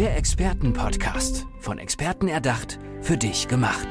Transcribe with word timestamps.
Der 0.00 0.16
Expertenpodcast. 0.16 1.46
Von 1.58 1.78
Experten 1.78 2.26
erdacht, 2.26 2.78
für 3.02 3.18
dich 3.18 3.48
gemacht. 3.48 3.86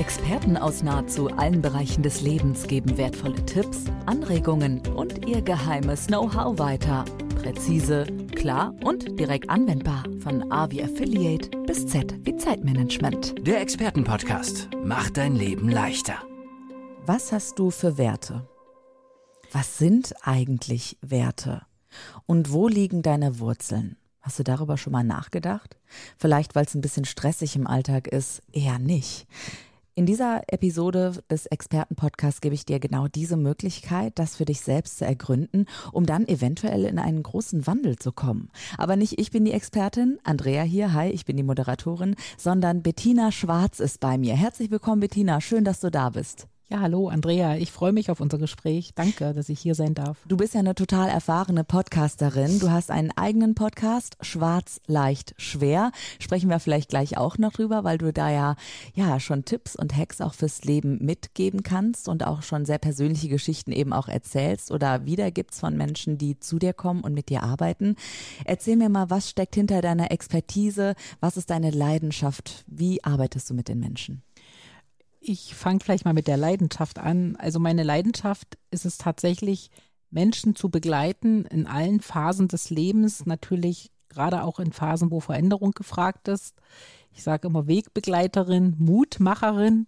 Experten 0.00 0.56
aus 0.56 0.82
nahezu 0.82 1.28
allen 1.28 1.62
Bereichen 1.62 2.02
des 2.02 2.20
Lebens 2.20 2.66
geben 2.66 2.98
wertvolle 2.98 3.46
Tipps, 3.46 3.84
Anregungen 4.06 4.84
und 4.96 5.24
ihr 5.24 5.40
geheimes 5.40 6.08
Know-how 6.08 6.58
weiter. 6.58 7.04
Präzise, 7.40 8.08
klar 8.34 8.74
und 8.82 9.20
direkt 9.20 9.50
anwendbar. 9.50 10.02
Von 10.18 10.50
A 10.50 10.68
wie 10.72 10.82
Affiliate 10.82 11.56
bis 11.58 11.86
Z 11.86 12.12
wie 12.26 12.36
Zeitmanagement. 12.36 13.46
Der 13.46 13.60
Expertenpodcast 13.60 14.68
macht 14.82 15.16
dein 15.16 15.36
Leben 15.36 15.68
leichter. 15.68 16.16
Was 17.06 17.30
hast 17.30 17.60
du 17.60 17.70
für 17.70 17.98
Werte? 17.98 18.48
Was 19.52 19.78
sind 19.78 20.12
eigentlich 20.22 20.98
Werte? 21.02 21.62
Und 22.26 22.50
wo 22.50 22.66
liegen 22.66 23.02
deine 23.02 23.38
Wurzeln? 23.38 23.96
Hast 24.22 24.38
du 24.38 24.44
darüber 24.44 24.78
schon 24.78 24.92
mal 24.92 25.04
nachgedacht? 25.04 25.76
Vielleicht, 26.16 26.54
weil 26.54 26.64
es 26.64 26.74
ein 26.74 26.80
bisschen 26.80 27.04
stressig 27.04 27.56
im 27.56 27.66
Alltag 27.66 28.06
ist, 28.06 28.40
eher 28.52 28.78
nicht. 28.78 29.26
In 29.94 30.06
dieser 30.06 30.42
Episode 30.46 31.22
des 31.30 31.44
Expertenpodcasts 31.44 32.40
gebe 32.40 32.54
ich 32.54 32.64
dir 32.64 32.80
genau 32.80 33.08
diese 33.08 33.36
Möglichkeit, 33.36 34.18
das 34.18 34.36
für 34.36 34.46
dich 34.46 34.62
selbst 34.62 34.98
zu 34.98 35.04
ergründen, 35.04 35.66
um 35.92 36.06
dann 36.06 36.26
eventuell 36.28 36.86
in 36.86 36.98
einen 36.98 37.22
großen 37.22 37.66
Wandel 37.66 37.96
zu 37.96 38.10
kommen. 38.10 38.48
Aber 38.78 38.96
nicht 38.96 39.18
ich 39.20 39.32
bin 39.32 39.44
die 39.44 39.52
Expertin, 39.52 40.18
Andrea 40.24 40.62
hier, 40.62 40.94
hi, 40.94 41.10
ich 41.10 41.26
bin 41.26 41.36
die 41.36 41.42
Moderatorin, 41.42 42.16
sondern 42.38 42.82
Bettina 42.82 43.32
Schwarz 43.32 43.80
ist 43.80 44.00
bei 44.00 44.16
mir. 44.16 44.34
Herzlich 44.34 44.70
willkommen, 44.70 45.00
Bettina, 45.00 45.42
schön, 45.42 45.64
dass 45.64 45.80
du 45.80 45.90
da 45.90 46.08
bist. 46.08 46.46
Ja, 46.72 46.80
hallo 46.80 47.10
Andrea, 47.10 47.56
ich 47.56 47.70
freue 47.70 47.92
mich 47.92 48.10
auf 48.10 48.18
unser 48.22 48.38
Gespräch. 48.38 48.92
Danke, 48.94 49.34
dass 49.34 49.50
ich 49.50 49.60
hier 49.60 49.74
sein 49.74 49.92
darf. 49.92 50.16
Du 50.26 50.38
bist 50.38 50.54
ja 50.54 50.60
eine 50.60 50.74
total 50.74 51.10
erfahrene 51.10 51.64
Podcasterin. 51.64 52.60
Du 52.60 52.70
hast 52.70 52.90
einen 52.90 53.10
eigenen 53.10 53.54
Podcast, 53.54 54.16
Schwarz, 54.22 54.80
leicht, 54.86 55.34
schwer. 55.36 55.92
Sprechen 56.18 56.48
wir 56.48 56.60
vielleicht 56.60 56.88
gleich 56.88 57.18
auch 57.18 57.36
noch 57.36 57.52
drüber, 57.52 57.84
weil 57.84 57.98
du 57.98 58.10
da 58.10 58.30
ja, 58.30 58.56
ja 58.94 59.20
schon 59.20 59.44
Tipps 59.44 59.76
und 59.76 59.94
Hacks 59.94 60.22
auch 60.22 60.32
fürs 60.32 60.64
Leben 60.64 60.96
mitgeben 61.04 61.62
kannst 61.62 62.08
und 62.08 62.24
auch 62.24 62.42
schon 62.42 62.64
sehr 62.64 62.78
persönliche 62.78 63.28
Geschichten 63.28 63.72
eben 63.72 63.92
auch 63.92 64.08
erzählst 64.08 64.70
oder 64.70 65.04
wiedergibst 65.04 65.60
von 65.60 65.76
Menschen, 65.76 66.16
die 66.16 66.40
zu 66.40 66.58
dir 66.58 66.72
kommen 66.72 67.02
und 67.02 67.12
mit 67.12 67.28
dir 67.28 67.42
arbeiten. 67.42 67.96
Erzähl 68.46 68.76
mir 68.76 68.88
mal, 68.88 69.10
was 69.10 69.28
steckt 69.28 69.56
hinter 69.56 69.82
deiner 69.82 70.10
Expertise? 70.10 70.94
Was 71.20 71.36
ist 71.36 71.50
deine 71.50 71.70
Leidenschaft? 71.70 72.64
Wie 72.66 73.04
arbeitest 73.04 73.50
du 73.50 73.52
mit 73.52 73.68
den 73.68 73.78
Menschen? 73.78 74.22
Ich 75.24 75.54
fange 75.54 75.78
vielleicht 75.78 76.04
mal 76.04 76.14
mit 76.14 76.26
der 76.26 76.36
Leidenschaft 76.36 76.98
an. 76.98 77.36
Also 77.36 77.60
meine 77.60 77.84
Leidenschaft 77.84 78.58
ist 78.72 78.84
es 78.84 78.98
tatsächlich, 78.98 79.70
Menschen 80.10 80.56
zu 80.56 80.68
begleiten 80.68 81.44
in 81.46 81.68
allen 81.68 82.00
Phasen 82.00 82.48
des 82.48 82.70
Lebens, 82.70 83.24
natürlich 83.24 83.92
gerade 84.08 84.42
auch 84.42 84.58
in 84.58 84.72
Phasen, 84.72 85.12
wo 85.12 85.20
Veränderung 85.20 85.70
gefragt 85.70 86.26
ist. 86.26 86.56
Ich 87.12 87.22
sage 87.22 87.46
immer 87.46 87.68
Wegbegleiterin, 87.68 88.74
Mutmacherin 88.78 89.86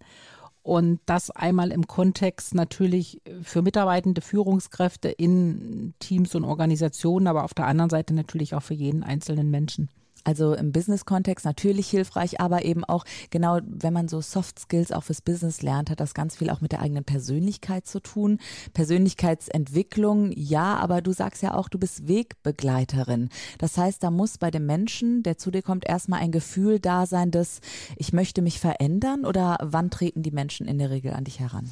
und 0.63 1.01
das 1.05 1.31
einmal 1.31 1.71
im 1.71 1.85
Kontext 1.85 2.55
natürlich 2.55 3.21
für 3.43 3.61
mitarbeitende 3.61 4.21
Führungskräfte 4.21 5.09
in 5.09 5.93
Teams 5.99 6.33
und 6.33 6.45
Organisationen, 6.45 7.27
aber 7.27 7.43
auf 7.43 7.53
der 7.53 7.67
anderen 7.67 7.89
Seite 7.89 8.13
natürlich 8.13 8.55
auch 8.55 8.63
für 8.63 8.73
jeden 8.73 9.03
einzelnen 9.03 9.51
Menschen. 9.51 9.89
Also 10.25 10.55
im 10.55 10.71
Business-Kontext 10.71 11.45
natürlich 11.45 11.87
hilfreich, 11.87 12.41
aber 12.41 12.65
eben 12.65 12.83
auch 12.83 13.05
genau, 13.29 13.59
wenn 13.63 13.93
man 13.93 14.07
so 14.07 14.19
Soft 14.21 14.59
Skills 14.59 14.91
auch 14.91 15.03
fürs 15.03 15.21
Business 15.21 15.61
lernt, 15.61 15.89
hat 15.89 15.99
das 15.99 16.13
ganz 16.13 16.35
viel 16.35 16.49
auch 16.49 16.61
mit 16.61 16.71
der 16.71 16.81
eigenen 16.81 17.03
Persönlichkeit 17.03 17.85
zu 17.85 17.99
tun. 17.99 18.39
Persönlichkeitsentwicklung, 18.73 20.31
ja, 20.35 20.75
aber 20.77 21.01
du 21.01 21.13
sagst 21.13 21.43
ja 21.43 21.53
auch, 21.53 21.69
du 21.69 21.77
bist 21.77 22.07
Wegbegleiterin. 22.07 23.29
Das 23.59 23.77
heißt, 23.77 24.01
da 24.03 24.09
muss 24.09 24.39
bei 24.39 24.49
dem 24.49 24.65
Menschen, 24.65 25.21
der 25.21 25.37
zu 25.37 25.51
dir 25.51 25.61
kommt, 25.61 25.87
erstmal 25.87 26.21
ein 26.21 26.31
Gefühl 26.31 26.79
da 26.79 27.05
sein, 27.05 27.29
dass 27.29 27.61
ich 27.95 28.11
möchte 28.11 28.41
mich 28.41 28.59
verändern 28.59 29.25
oder 29.25 29.57
wann 29.61 29.91
treten 29.91 30.23
die 30.23 30.31
Menschen 30.31 30.67
in 30.67 30.79
der 30.79 30.89
Regel 30.89 31.13
an 31.13 31.23
dich 31.23 31.39
heran? 31.39 31.69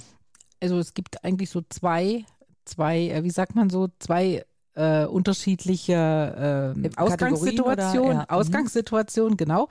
Also 0.61 0.77
es 0.77 0.93
gibt 0.93 1.23
eigentlich 1.23 1.49
so 1.49 1.61
zwei, 1.67 2.23
zwei, 2.65 3.09
äh, 3.09 3.23
wie 3.23 3.31
sagt 3.31 3.55
man 3.55 3.69
so, 3.69 3.89
zwei 3.99 4.45
äh, 4.75 5.05
unterschiedliche 5.05 6.73
äh, 6.75 6.89
Ausgangssituationen, 6.95 8.17
ja. 8.17 8.21
Mhm. 8.21 8.29
Ausgangssituationen, 8.29 9.37
genau. 9.37 9.67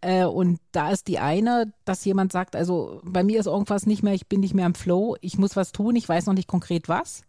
Äh, 0.00 0.24
und 0.24 0.60
da 0.72 0.90
ist 0.90 1.08
die 1.08 1.18
eine, 1.18 1.72
dass 1.84 2.04
jemand 2.04 2.32
sagt, 2.32 2.56
also 2.56 3.00
bei 3.04 3.24
mir 3.24 3.40
ist 3.40 3.46
irgendwas 3.46 3.86
nicht 3.86 4.02
mehr, 4.02 4.14
ich 4.14 4.26
bin 4.26 4.40
nicht 4.40 4.54
mehr 4.54 4.66
im 4.66 4.74
Flow, 4.74 5.16
ich 5.20 5.38
muss 5.38 5.56
was 5.56 5.72
tun, 5.72 5.96
ich 5.96 6.08
weiß 6.08 6.26
noch 6.26 6.34
nicht 6.34 6.48
konkret 6.48 6.88
was. 6.88 7.22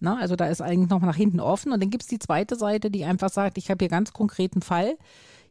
Na, 0.00 0.18
also 0.18 0.36
da 0.36 0.46
ist 0.46 0.60
eigentlich 0.60 0.90
noch 0.90 1.00
nach 1.00 1.16
hinten 1.16 1.40
offen. 1.40 1.72
Und 1.72 1.80
dann 1.82 1.90
gibt 1.90 2.02
es 2.02 2.08
die 2.08 2.18
zweite 2.18 2.56
Seite, 2.56 2.90
die 2.90 3.04
einfach 3.04 3.30
sagt, 3.30 3.56
ich 3.56 3.70
habe 3.70 3.82
hier 3.82 3.88
ganz 3.88 4.12
konkreten 4.12 4.60
Fall, 4.60 4.98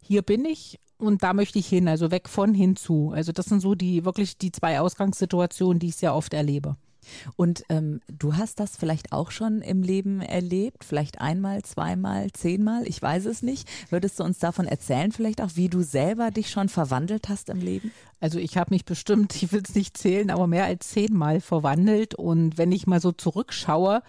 hier 0.01 0.21
bin 0.21 0.45
ich 0.45 0.79
und 0.97 1.23
da 1.23 1.33
möchte 1.33 1.57
ich 1.57 1.67
hin, 1.67 1.87
also 1.87 2.11
weg 2.11 2.29
von 2.29 2.53
hinzu. 2.53 3.11
Also 3.13 3.31
das 3.31 3.47
sind 3.47 3.59
so 3.59 3.73
die 3.73 4.05
wirklich 4.05 4.37
die 4.37 4.51
zwei 4.51 4.79
Ausgangssituationen, 4.79 5.79
die 5.79 5.87
ich 5.87 5.95
sehr 5.95 6.13
oft 6.13 6.33
erlebe. 6.33 6.77
Und 7.35 7.63
ähm, 7.69 8.01
du 8.07 8.35
hast 8.35 8.59
das 8.59 8.77
vielleicht 8.77 9.11
auch 9.11 9.31
schon 9.31 9.61
im 9.61 9.81
Leben 9.81 10.21
erlebt, 10.21 10.83
vielleicht 10.83 11.21
einmal, 11.21 11.63
zweimal, 11.63 12.31
zehnmal, 12.31 12.87
ich 12.87 13.01
weiß 13.01 13.25
es 13.25 13.41
nicht. 13.41 13.67
Würdest 13.89 14.19
du 14.19 14.23
uns 14.23 14.39
davon 14.39 14.67
erzählen, 14.67 15.11
vielleicht 15.11 15.41
auch, 15.41 15.51
wie 15.55 15.69
du 15.69 15.81
selber 15.81 16.31
dich 16.31 16.49
schon 16.49 16.69
verwandelt 16.69 17.29
hast 17.29 17.49
im 17.49 17.59
Leben? 17.59 17.91
Also 18.19 18.39
ich 18.39 18.57
habe 18.57 18.73
mich 18.73 18.85
bestimmt, 18.85 19.35
ich 19.41 19.51
will 19.51 19.61
es 19.63 19.75
nicht 19.75 19.97
zählen, 19.97 20.29
aber 20.29 20.47
mehr 20.47 20.65
als 20.65 20.89
zehnmal 20.89 21.41
verwandelt. 21.41 22.15
Und 22.15 22.57
wenn 22.57 22.71
ich 22.71 22.87
mal 22.87 23.01
so 23.01 23.11
zurückschaue, 23.11 24.01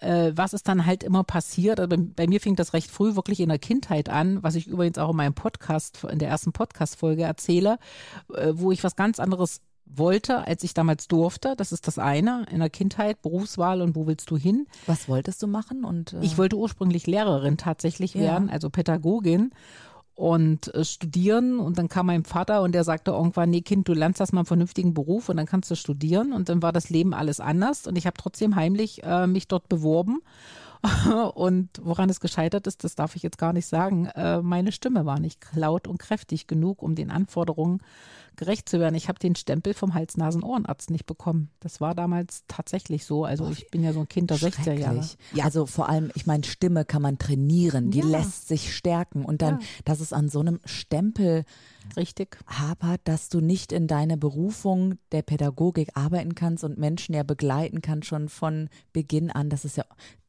äh, 0.00 0.32
was 0.34 0.52
ist 0.52 0.68
dann 0.68 0.86
halt 0.86 1.02
immer 1.02 1.24
passiert? 1.24 1.80
Also 1.80 1.88
bei, 1.88 1.96
bei, 1.96 2.26
mir 2.26 2.40
fing 2.40 2.56
das 2.56 2.74
recht 2.74 2.90
früh 2.90 3.16
wirklich 3.16 3.40
in 3.40 3.48
der 3.48 3.58
Kindheit 3.58 4.08
an, 4.08 4.42
was 4.42 4.54
ich 4.54 4.66
übrigens 4.66 4.98
auch 4.98 5.10
in 5.10 5.16
meinem 5.16 5.34
Podcast, 5.34 6.04
in 6.04 6.18
der 6.18 6.28
ersten 6.28 6.52
Podcast-Folge 6.52 7.22
erzähle, 7.22 7.78
äh, 8.34 8.52
wo 8.54 8.72
ich 8.72 8.84
was 8.84 8.96
ganz 8.96 9.18
anderes 9.18 9.60
wollte, 9.86 10.46
als 10.46 10.62
ich 10.62 10.74
damals 10.74 11.08
durfte. 11.08 11.54
Das 11.56 11.72
ist 11.72 11.86
das 11.86 11.98
eine 11.98 12.46
in 12.50 12.58
der 12.58 12.70
Kindheit, 12.70 13.22
Berufswahl 13.22 13.80
und 13.80 13.96
wo 13.96 14.06
willst 14.06 14.30
du 14.30 14.36
hin? 14.36 14.66
Was 14.86 15.08
wolltest 15.08 15.42
du 15.42 15.46
machen? 15.46 15.84
Und 15.84 16.12
äh 16.12 16.20
ich 16.22 16.38
wollte 16.38 16.56
ursprünglich 16.56 17.06
Lehrerin 17.06 17.56
tatsächlich 17.56 18.14
ja. 18.14 18.22
werden, 18.22 18.50
also 18.50 18.70
Pädagogin 18.70 19.50
und 20.16 20.74
äh, 20.74 20.84
studieren 20.84 21.60
und 21.60 21.78
dann 21.78 21.88
kam 21.88 22.06
mein 22.06 22.24
Vater 22.24 22.62
und 22.62 22.72
der 22.72 22.84
sagte 22.84 23.10
irgendwann, 23.10 23.50
nee 23.50 23.60
Kind, 23.60 23.86
du 23.86 23.92
lernst 23.92 24.18
das 24.18 24.32
mal 24.32 24.40
einen 24.40 24.46
vernünftigen 24.46 24.94
Beruf 24.94 25.28
und 25.28 25.36
dann 25.36 25.46
kannst 25.46 25.70
du 25.70 25.76
studieren 25.76 26.32
und 26.32 26.48
dann 26.48 26.62
war 26.62 26.72
das 26.72 26.88
Leben 26.88 27.12
alles 27.12 27.38
anders 27.38 27.86
und 27.86 27.96
ich 27.96 28.06
habe 28.06 28.16
trotzdem 28.18 28.56
heimlich 28.56 29.02
äh, 29.04 29.26
mich 29.26 29.46
dort 29.46 29.68
beworben 29.68 30.20
und 31.34 31.70
woran 31.82 32.10
es 32.10 32.20
gescheitert 32.20 32.66
ist, 32.66 32.84
das 32.84 32.94
darf 32.94 33.16
ich 33.16 33.22
jetzt 33.22 33.38
gar 33.38 33.52
nicht 33.52 33.66
sagen. 33.66 34.06
Äh, 34.06 34.42
meine 34.42 34.72
Stimme 34.72 35.06
war 35.06 35.20
nicht 35.20 35.44
laut 35.54 35.86
und 35.86 35.98
kräftig 35.98 36.46
genug, 36.46 36.82
um 36.82 36.94
den 36.94 37.10
Anforderungen 37.10 37.80
gerecht 38.36 38.68
zu 38.68 38.78
werden. 38.78 38.94
Ich 38.94 39.08
habe 39.08 39.18
den 39.18 39.34
Stempel 39.34 39.74
vom 39.74 39.94
Hals-Nasen-Ohrenarzt 39.94 40.90
nicht 40.90 41.06
bekommen. 41.06 41.50
Das 41.60 41.80
war 41.80 41.94
damals 41.94 42.44
tatsächlich 42.48 43.04
so. 43.04 43.24
Also 43.24 43.48
ich 43.50 43.70
bin 43.70 43.82
ja 43.82 43.92
so 43.92 44.00
ein 44.00 44.08
Kind 44.08 44.30
der 44.30 44.36
60er 44.36 44.72
Jahre. 44.72 45.00
Ja, 45.32 45.44
also 45.44 45.66
vor 45.66 45.88
allem, 45.88 46.10
ich 46.14 46.26
meine, 46.26 46.44
Stimme 46.44 46.84
kann 46.84 47.02
man 47.02 47.18
trainieren, 47.18 47.90
die 47.90 48.00
ja. 48.00 48.06
lässt 48.06 48.48
sich 48.48 48.76
stärken 48.76 49.24
und 49.24 49.42
dann, 49.42 49.60
ja. 49.60 49.66
dass 49.84 50.00
es 50.00 50.12
an 50.12 50.28
so 50.28 50.40
einem 50.40 50.60
Stempel 50.64 51.44
richtig 51.96 52.38
hapert, 52.46 53.00
dass 53.04 53.28
du 53.28 53.40
nicht 53.40 53.72
in 53.72 53.86
deine 53.86 54.16
Berufung 54.16 54.98
der 55.12 55.22
Pädagogik 55.22 55.90
arbeiten 55.94 56.34
kannst 56.34 56.64
und 56.64 56.78
Menschen 56.78 57.14
ja 57.14 57.22
begleiten 57.22 57.80
kannst 57.80 58.08
schon 58.08 58.28
von 58.28 58.68
Beginn 58.92 59.30
an. 59.30 59.48
Das 59.48 59.64
ist 59.64 59.76
ja 59.76 59.84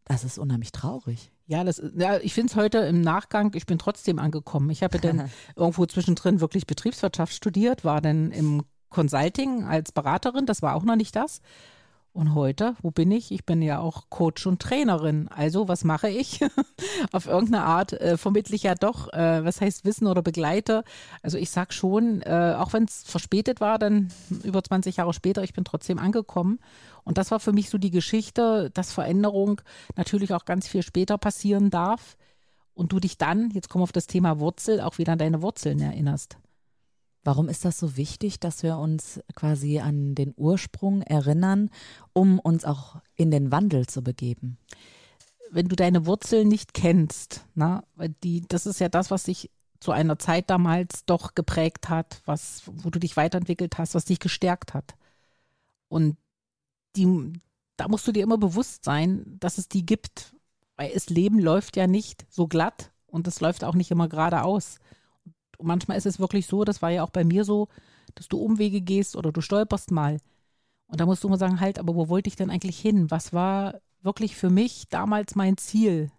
das 0.07 0.23
ist 0.23 0.38
unheimlich 0.38 0.72
traurig. 0.72 1.31
Ja, 1.47 1.63
das, 1.63 1.81
ja 1.95 2.18
ich 2.18 2.34
finde 2.34 2.51
es 2.51 2.56
heute 2.56 2.79
im 2.79 3.01
Nachgang, 3.01 3.51
ich 3.56 3.66
bin 3.66 3.78
trotzdem 3.78 4.19
angekommen. 4.19 4.69
Ich 4.69 4.84
habe 4.84 5.00
dann 5.00 5.29
irgendwo 5.56 5.85
zwischendrin 5.85 6.40
wirklich 6.40 6.66
Betriebswirtschaft 6.66 7.34
studiert, 7.34 7.84
war 7.84 8.01
dann 8.01 8.31
im 8.31 8.63
Consulting 8.90 9.66
als 9.66 9.91
Beraterin, 9.91 10.45
das 10.45 10.62
war 10.62 10.75
auch 10.75 10.84
noch 10.84 10.95
nicht 10.95 11.16
das. 11.16 11.41
Und 12.13 12.34
heute, 12.34 12.75
wo 12.81 12.90
bin 12.90 13.12
ich? 13.12 13.31
Ich 13.31 13.45
bin 13.45 13.62
ja 13.62 13.79
auch 13.79 14.09
Coach 14.09 14.47
und 14.47 14.59
Trainerin. 14.59 15.28
Also, 15.28 15.68
was 15.68 15.84
mache 15.84 16.09
ich? 16.09 16.40
Auf 17.12 17.28
irgendeine 17.28 17.63
Art 17.63 17.94
äh, 17.94 18.18
vermittle 18.18 18.56
ich 18.56 18.63
ja 18.63 18.73
doch, 18.73 19.13
äh, 19.13 19.45
was 19.45 19.62
heißt 19.62 19.85
Wissen 19.85 20.07
oder 20.07 20.23
begleite. 20.23 20.84
Also 21.22 21.38
ich 21.38 21.51
sag 21.51 21.74
schon, 21.74 22.21
äh, 22.24 22.56
auch 22.57 22.74
wenn 22.74 22.86
es 22.86 23.04
verspätet 23.04 23.62
war, 23.62 23.77
dann 23.77 24.09
über 24.44 24.63
20 24.63 24.98
Jahre 24.98 25.13
später, 25.13 25.44
ich 25.44 25.54
bin 25.54 25.63
trotzdem 25.63 26.00
angekommen. 26.00 26.59
Und 27.04 27.19
das 27.19 27.30
war 27.30 27.39
für 27.39 27.54
mich 27.54 27.69
so 27.69 27.77
die 27.77 27.92
Geschichte, 27.92 28.71
dass 28.74 28.92
Veränderung 28.92 29.62
natürlich 29.95 30.33
auch 30.33 30.45
ganz 30.45 30.68
viel 30.68 30.81
später 30.81 31.19
passieren 31.19 31.69
darf. 31.69 32.18
Und 32.74 32.92
du 32.92 33.00
dich 33.00 33.18
dann, 33.18 33.51
jetzt 33.51 33.69
kommen 33.69 33.81
wir 33.81 33.83
auf 33.83 33.92
das 33.92 34.07
Thema 34.07 34.39
Wurzel, 34.39 34.81
auch 34.81 34.98
wieder 34.98 35.13
an 35.13 35.19
deine 35.19 35.42
Wurzeln 35.42 35.80
erinnerst. 35.80 36.38
Warum 37.27 37.50
ist 37.50 37.65
das 37.65 37.77
so 37.77 37.97
wichtig, 37.97 38.39
dass 38.39 38.63
wir 38.63 38.77
uns 38.77 39.19
quasi 39.35 39.79
an 39.79 40.15
den 40.15 40.33
Ursprung 40.38 41.01
erinnern, 41.01 41.69
um 42.13 42.39
uns 42.39 42.63
auch 42.63 43.01
in 43.15 43.31
den 43.31 43.51
Wandel 43.51 43.85
zu 43.85 44.01
begeben? 44.01 44.57
Wenn 45.51 45.68
du 45.68 45.75
deine 45.75 46.06
Wurzeln 46.06 46.47
nicht 46.47 46.74
kennst, 46.74 47.45
na, 47.53 47.83
die, 48.24 48.47
das 48.47 48.65
ist 48.65 48.79
ja 48.79 48.88
das, 48.88 49.12
was 49.12 49.24
dich 49.24 49.51
zu 49.81 49.91
einer 49.91 50.18
Zeit 50.18 50.50
damals 50.50 51.03
doch 51.03 51.35
geprägt 51.35 51.89
hat, 51.89 52.21
was, 52.24 52.62
wo 52.65 52.89
du 52.91 52.97
dich 52.97 53.18
weiterentwickelt 53.18 53.77
hast, 53.77 53.94
was 53.94 54.06
dich 54.06 54.19
gestärkt 54.19 54.74
hat. 54.74 54.95
Und 55.89 56.15
die, 56.95 57.33
da 57.75 57.89
musst 57.89 58.07
du 58.07 58.13
dir 58.13 58.24
immer 58.24 58.38
bewusst 58.38 58.85
sein, 58.85 59.35
dass 59.41 59.57
es 59.57 59.68
die 59.68 59.85
gibt, 59.85 60.33
weil 60.77 60.94
das 60.94 61.09
Leben 61.09 61.39
läuft 61.39 61.75
ja 61.75 61.88
nicht 61.88 62.25
so 62.29 62.47
glatt 62.47 62.94
und 63.06 63.27
es 63.27 63.41
läuft 63.41 63.65
auch 63.65 63.75
nicht 63.75 63.91
immer 63.91 64.07
geradeaus 64.07 64.79
Und 65.57 65.68
manchmal 65.68 65.98
ist 65.98 66.06
es 66.06 66.19
wirklich 66.19 66.48
so, 66.48 66.63
das 66.63 66.81
war 66.81 66.92
ja 66.92 67.04
auch 67.04 67.09
bei 67.09 67.24
mir 67.24 67.44
so, 67.44 67.68
dass 68.15 68.27
du 68.27 68.38
Umwege 68.38 68.81
gehst 68.81 69.15
oder 69.15 69.31
du 69.31 69.42
stolperst 69.42 69.92
mal. 69.92 70.19
Und 70.88 71.00
da 71.00 71.06
musst 71.06 71.24
du 71.24 71.27
immer 71.27 71.38
sagen, 71.38 71.59
halt, 71.59 71.80
aber 71.80 71.95
wo 71.95 72.09
wollte 72.09 72.30
ich 72.30 72.36
denn 72.36 72.50
eigentlich 72.50 72.80
hin? 72.80 73.12
Was 73.12 73.33
war 73.33 73.81
wirklich 74.01 74.36
für 74.36 74.50
mich 74.50 74.88
damals 74.89 75.36
mein 75.36 75.57
Ziel? 75.57 76.12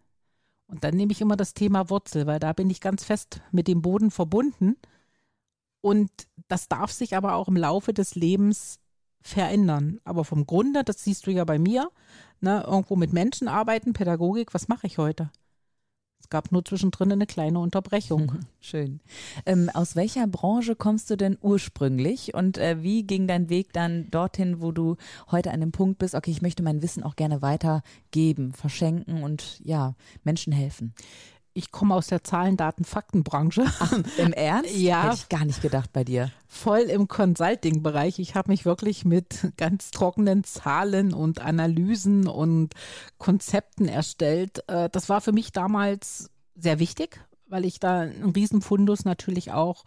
Und 0.66 0.84
dann 0.84 0.94
nehme 0.94 1.12
ich 1.12 1.20
immer 1.20 1.36
das 1.36 1.54
Thema 1.54 1.88
Wurzel, 1.88 2.26
weil 2.26 2.38
da 2.38 2.52
bin 2.52 2.68
ich 2.68 2.80
ganz 2.80 3.04
fest 3.04 3.40
mit 3.50 3.68
dem 3.68 3.80
Boden 3.80 4.10
verbunden. 4.10 4.76
Und 5.80 6.10
das 6.48 6.68
darf 6.68 6.92
sich 6.92 7.16
aber 7.16 7.34
auch 7.34 7.48
im 7.48 7.56
Laufe 7.56 7.94
des 7.94 8.14
Lebens 8.14 8.78
verändern. 9.22 10.00
Aber 10.04 10.24
vom 10.24 10.46
Grunde, 10.46 10.84
das 10.84 11.02
siehst 11.02 11.26
du 11.26 11.30
ja 11.30 11.44
bei 11.44 11.58
mir, 11.58 11.90
ne, 12.40 12.64
irgendwo 12.66 12.96
mit 12.96 13.12
Menschen 13.12 13.48
arbeiten, 13.48 13.94
Pädagogik, 13.94 14.52
was 14.52 14.68
mache 14.68 14.86
ich 14.86 14.98
heute? 14.98 15.30
Es 16.28 16.30
gab 16.30 16.52
nur 16.52 16.62
zwischendrin 16.62 17.10
eine 17.10 17.24
kleine 17.24 17.58
Unterbrechung. 17.58 18.32
Schön. 18.60 19.00
Ähm, 19.46 19.70
aus 19.72 19.96
welcher 19.96 20.26
Branche 20.26 20.76
kommst 20.76 21.08
du 21.08 21.16
denn 21.16 21.38
ursprünglich 21.40 22.34
und 22.34 22.58
äh, 22.58 22.82
wie 22.82 23.04
ging 23.04 23.26
dein 23.26 23.48
Weg 23.48 23.72
dann 23.72 24.10
dorthin, 24.10 24.60
wo 24.60 24.70
du 24.70 24.96
heute 25.30 25.52
an 25.52 25.60
dem 25.60 25.72
Punkt 25.72 25.98
bist, 25.98 26.14
okay, 26.14 26.30
ich 26.30 26.42
möchte 26.42 26.62
mein 26.62 26.82
Wissen 26.82 27.02
auch 27.02 27.16
gerne 27.16 27.40
weitergeben, 27.40 28.52
verschenken 28.52 29.22
und 29.22 29.58
ja, 29.64 29.94
Menschen 30.22 30.52
helfen? 30.52 30.92
Ich 31.58 31.72
komme 31.72 31.96
aus 31.96 32.06
der 32.06 32.22
Zahlen, 32.22 32.56
Daten, 32.56 32.84
Faktenbranche. 32.84 33.64
Ach, 33.80 33.92
Im 34.16 34.32
Ernst? 34.32 34.70
Ja. 34.76 35.02
Hätte 35.02 35.16
ich 35.16 35.28
gar 35.28 35.44
nicht 35.44 35.60
gedacht 35.60 35.92
bei 35.92 36.04
dir. 36.04 36.30
Voll 36.46 36.82
im 36.82 37.08
Consulting-Bereich. 37.08 38.20
Ich 38.20 38.36
habe 38.36 38.52
mich 38.52 38.64
wirklich 38.64 39.04
mit 39.04 39.52
ganz 39.56 39.90
trockenen 39.90 40.44
Zahlen 40.44 41.12
und 41.12 41.40
Analysen 41.40 42.28
und 42.28 42.74
Konzepten 43.18 43.88
erstellt. 43.88 44.62
Äh, 44.68 44.88
das 44.90 45.08
war 45.08 45.20
für 45.20 45.32
mich 45.32 45.50
damals 45.50 46.30
sehr 46.54 46.78
wichtig, 46.78 47.20
weil 47.48 47.64
ich 47.64 47.80
da 47.80 48.02
einen 48.02 48.30
Riesenfundus 48.30 49.04
natürlich 49.04 49.50
auch 49.50 49.84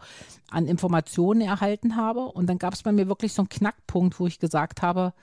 an 0.49 0.67
Informationen 0.67 1.39
erhalten 1.39 1.95
habe. 1.95 2.25
Und 2.25 2.47
dann 2.47 2.57
gab 2.57 2.73
es 2.73 2.83
bei 2.83 2.91
mir 2.91 3.07
wirklich 3.07 3.31
so 3.31 3.43
einen 3.43 3.49
Knackpunkt, 3.49 4.19
wo 4.19 4.27
ich 4.27 4.39
gesagt 4.39 4.81
habe, 4.81 5.13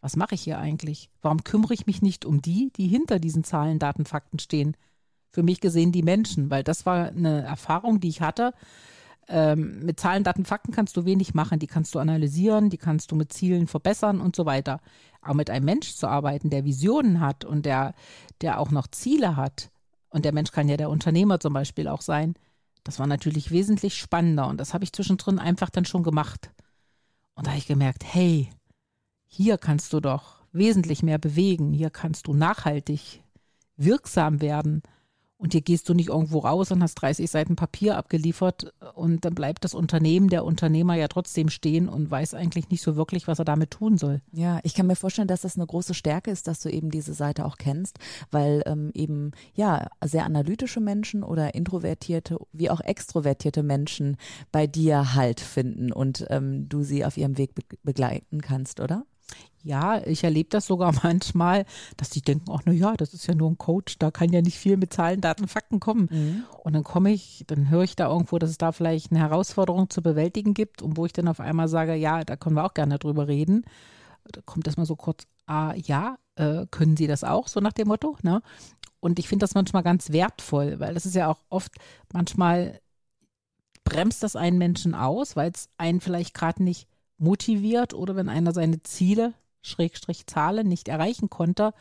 was 0.00 0.16
mache 0.16 0.36
ich 0.36 0.40
hier 0.40 0.58
eigentlich? 0.58 1.10
Warum 1.20 1.44
kümmere 1.44 1.74
ich 1.74 1.86
mich 1.86 2.00
nicht 2.00 2.24
um 2.24 2.40
die, 2.40 2.72
die 2.76 2.86
hinter 2.86 3.18
diesen 3.18 3.44
Zahlen, 3.44 3.78
Daten, 3.78 4.06
Fakten 4.06 4.38
stehen? 4.38 4.74
Für 5.30 5.42
mich 5.42 5.60
gesehen 5.60 5.92
die 5.92 6.02
Menschen, 6.02 6.50
weil 6.50 6.64
das 6.64 6.86
war 6.86 7.08
eine 7.08 7.42
Erfahrung, 7.42 8.00
die 8.00 8.08
ich 8.08 8.20
hatte. 8.20 8.52
Ähm, 9.28 9.84
mit 9.84 10.00
Zahlen, 10.00 10.24
Daten, 10.24 10.44
Fakten 10.44 10.72
kannst 10.72 10.96
du 10.96 11.04
wenig 11.04 11.34
machen. 11.34 11.58
Die 11.58 11.66
kannst 11.66 11.94
du 11.94 11.98
analysieren, 11.98 12.70
die 12.70 12.78
kannst 12.78 13.10
du 13.10 13.16
mit 13.16 13.32
Zielen 13.32 13.66
verbessern 13.66 14.20
und 14.20 14.34
so 14.34 14.46
weiter. 14.46 14.80
Aber 15.20 15.34
mit 15.34 15.50
einem 15.50 15.66
Mensch 15.66 15.94
zu 15.94 16.06
arbeiten, 16.06 16.48
der 16.50 16.64
Visionen 16.64 17.20
hat 17.20 17.44
und 17.44 17.66
der, 17.66 17.94
der 18.40 18.58
auch 18.58 18.70
noch 18.70 18.86
Ziele 18.86 19.36
hat, 19.36 19.70
und 20.10 20.24
der 20.24 20.32
Mensch 20.32 20.50
kann 20.52 20.68
ja 20.68 20.76
der 20.76 20.90
Unternehmer 20.90 21.40
zum 21.40 21.52
Beispiel 21.52 21.88
auch 21.88 22.00
sein, 22.00 22.34
das 22.84 22.98
war 22.98 23.06
natürlich 23.06 23.50
wesentlich 23.50 23.96
spannender. 23.96 24.46
Und 24.48 24.58
das 24.58 24.72
habe 24.72 24.84
ich 24.84 24.92
zwischendrin 24.92 25.38
einfach 25.38 25.70
dann 25.70 25.84
schon 25.84 26.02
gemacht. 26.02 26.50
Und 27.34 27.46
da 27.46 27.50
habe 27.50 27.58
ich 27.58 27.66
gemerkt, 27.66 28.04
hey, 28.04 28.50
hier 29.26 29.58
kannst 29.58 29.92
du 29.92 30.00
doch 30.00 30.42
wesentlich 30.52 31.02
mehr 31.02 31.18
bewegen. 31.18 31.72
Hier 31.72 31.90
kannst 31.90 32.26
du 32.26 32.34
nachhaltig 32.34 33.22
wirksam 33.76 34.40
werden. 34.40 34.82
Und 35.38 35.52
hier 35.52 35.60
gehst 35.60 35.88
du 35.88 35.94
nicht 35.94 36.08
irgendwo 36.08 36.40
raus 36.40 36.72
und 36.72 36.82
hast 36.82 36.96
30 36.96 37.30
Seiten 37.30 37.54
Papier 37.54 37.96
abgeliefert 37.96 38.72
und 38.94 39.24
dann 39.24 39.34
bleibt 39.34 39.62
das 39.62 39.72
Unternehmen, 39.72 40.28
der 40.28 40.44
Unternehmer 40.44 40.96
ja 40.96 41.06
trotzdem 41.06 41.48
stehen 41.48 41.88
und 41.88 42.10
weiß 42.10 42.34
eigentlich 42.34 42.70
nicht 42.70 42.82
so 42.82 42.96
wirklich, 42.96 43.28
was 43.28 43.38
er 43.38 43.44
damit 43.44 43.70
tun 43.70 43.98
soll. 43.98 44.20
Ja, 44.32 44.58
ich 44.64 44.74
kann 44.74 44.88
mir 44.88 44.96
vorstellen, 44.96 45.28
dass 45.28 45.42
das 45.42 45.56
eine 45.56 45.66
große 45.66 45.94
Stärke 45.94 46.32
ist, 46.32 46.48
dass 46.48 46.60
du 46.60 46.70
eben 46.70 46.90
diese 46.90 47.14
Seite 47.14 47.44
auch 47.44 47.56
kennst, 47.56 47.98
weil 48.32 48.64
ähm, 48.66 48.90
eben 48.94 49.30
ja 49.54 49.86
sehr 50.04 50.24
analytische 50.24 50.80
Menschen 50.80 51.22
oder 51.22 51.54
introvertierte 51.54 52.38
wie 52.52 52.70
auch 52.70 52.80
extrovertierte 52.80 53.62
Menschen 53.62 54.16
bei 54.50 54.66
dir 54.66 55.14
Halt 55.14 55.40
finden 55.40 55.92
und 55.92 56.26
ähm, 56.30 56.68
du 56.68 56.82
sie 56.82 57.04
auf 57.04 57.16
ihrem 57.16 57.38
Weg 57.38 57.54
be 57.54 57.62
begleiten 57.84 58.40
kannst, 58.40 58.80
oder? 58.80 59.04
Ja, 59.68 60.00
ich 60.06 60.24
erlebe 60.24 60.48
das 60.48 60.64
sogar 60.64 60.94
manchmal, 61.02 61.66
dass 61.98 62.08
die 62.08 62.22
denken, 62.22 62.50
ach 62.50 62.62
na 62.64 62.72
ja, 62.72 62.96
das 62.96 63.12
ist 63.12 63.26
ja 63.26 63.34
nur 63.34 63.50
ein 63.50 63.58
Coach, 63.58 63.98
da 63.98 64.10
kann 64.10 64.32
ja 64.32 64.40
nicht 64.40 64.56
viel 64.56 64.78
mit 64.78 64.94
Zahlen, 64.94 65.20
Daten, 65.20 65.46
Fakten 65.46 65.78
kommen. 65.78 66.08
Mhm. 66.10 66.44
Und 66.64 66.72
dann 66.72 66.84
komme 66.84 67.12
ich, 67.12 67.44
dann 67.46 67.68
höre 67.68 67.82
ich 67.82 67.94
da 67.94 68.08
irgendwo, 68.08 68.38
dass 68.38 68.48
es 68.48 68.56
da 68.56 68.72
vielleicht 68.72 69.12
eine 69.12 69.20
Herausforderung 69.20 69.90
zu 69.90 70.00
bewältigen 70.00 70.54
gibt 70.54 70.80
und 70.80 70.96
wo 70.96 71.04
ich 71.04 71.12
dann 71.12 71.28
auf 71.28 71.38
einmal 71.38 71.68
sage, 71.68 71.94
ja, 71.94 72.24
da 72.24 72.36
können 72.36 72.56
wir 72.56 72.64
auch 72.64 72.72
gerne 72.72 72.98
drüber 72.98 73.28
reden. 73.28 73.66
Da 74.32 74.40
kommt 74.40 74.66
das 74.66 74.78
mal 74.78 74.86
so 74.86 74.96
kurz, 74.96 75.26
ah 75.46 75.74
ja, 75.74 76.16
äh, 76.36 76.64
können 76.70 76.96
Sie 76.96 77.06
das 77.06 77.22
auch, 77.22 77.46
so 77.46 77.60
nach 77.60 77.74
dem 77.74 77.88
Motto, 77.88 78.16
ne? 78.22 78.40
Und 79.00 79.18
ich 79.18 79.28
finde 79.28 79.44
das 79.44 79.54
manchmal 79.54 79.82
ganz 79.82 80.12
wertvoll, 80.12 80.80
weil 80.80 80.94
das 80.94 81.04
ist 81.04 81.14
ja 81.14 81.28
auch 81.28 81.38
oft 81.50 81.72
manchmal 82.12 82.80
bremst 83.84 84.22
das 84.22 84.34
einen 84.34 84.58
Menschen 84.58 84.94
aus, 84.94 85.36
weil 85.36 85.50
es 85.50 85.68
einen 85.76 86.00
vielleicht 86.00 86.34
gerade 86.34 86.62
nicht 86.62 86.88
motiviert 87.18 87.94
oder 87.94 88.16
wenn 88.16 88.28
einer 88.28 88.52
seine 88.52 88.82
Ziele, 88.82 89.34
Schrägstrich 89.62 90.26
Zahlen, 90.26 90.68
nicht 90.68 90.88
erreichen 90.88 91.30
konnte, 91.30 91.72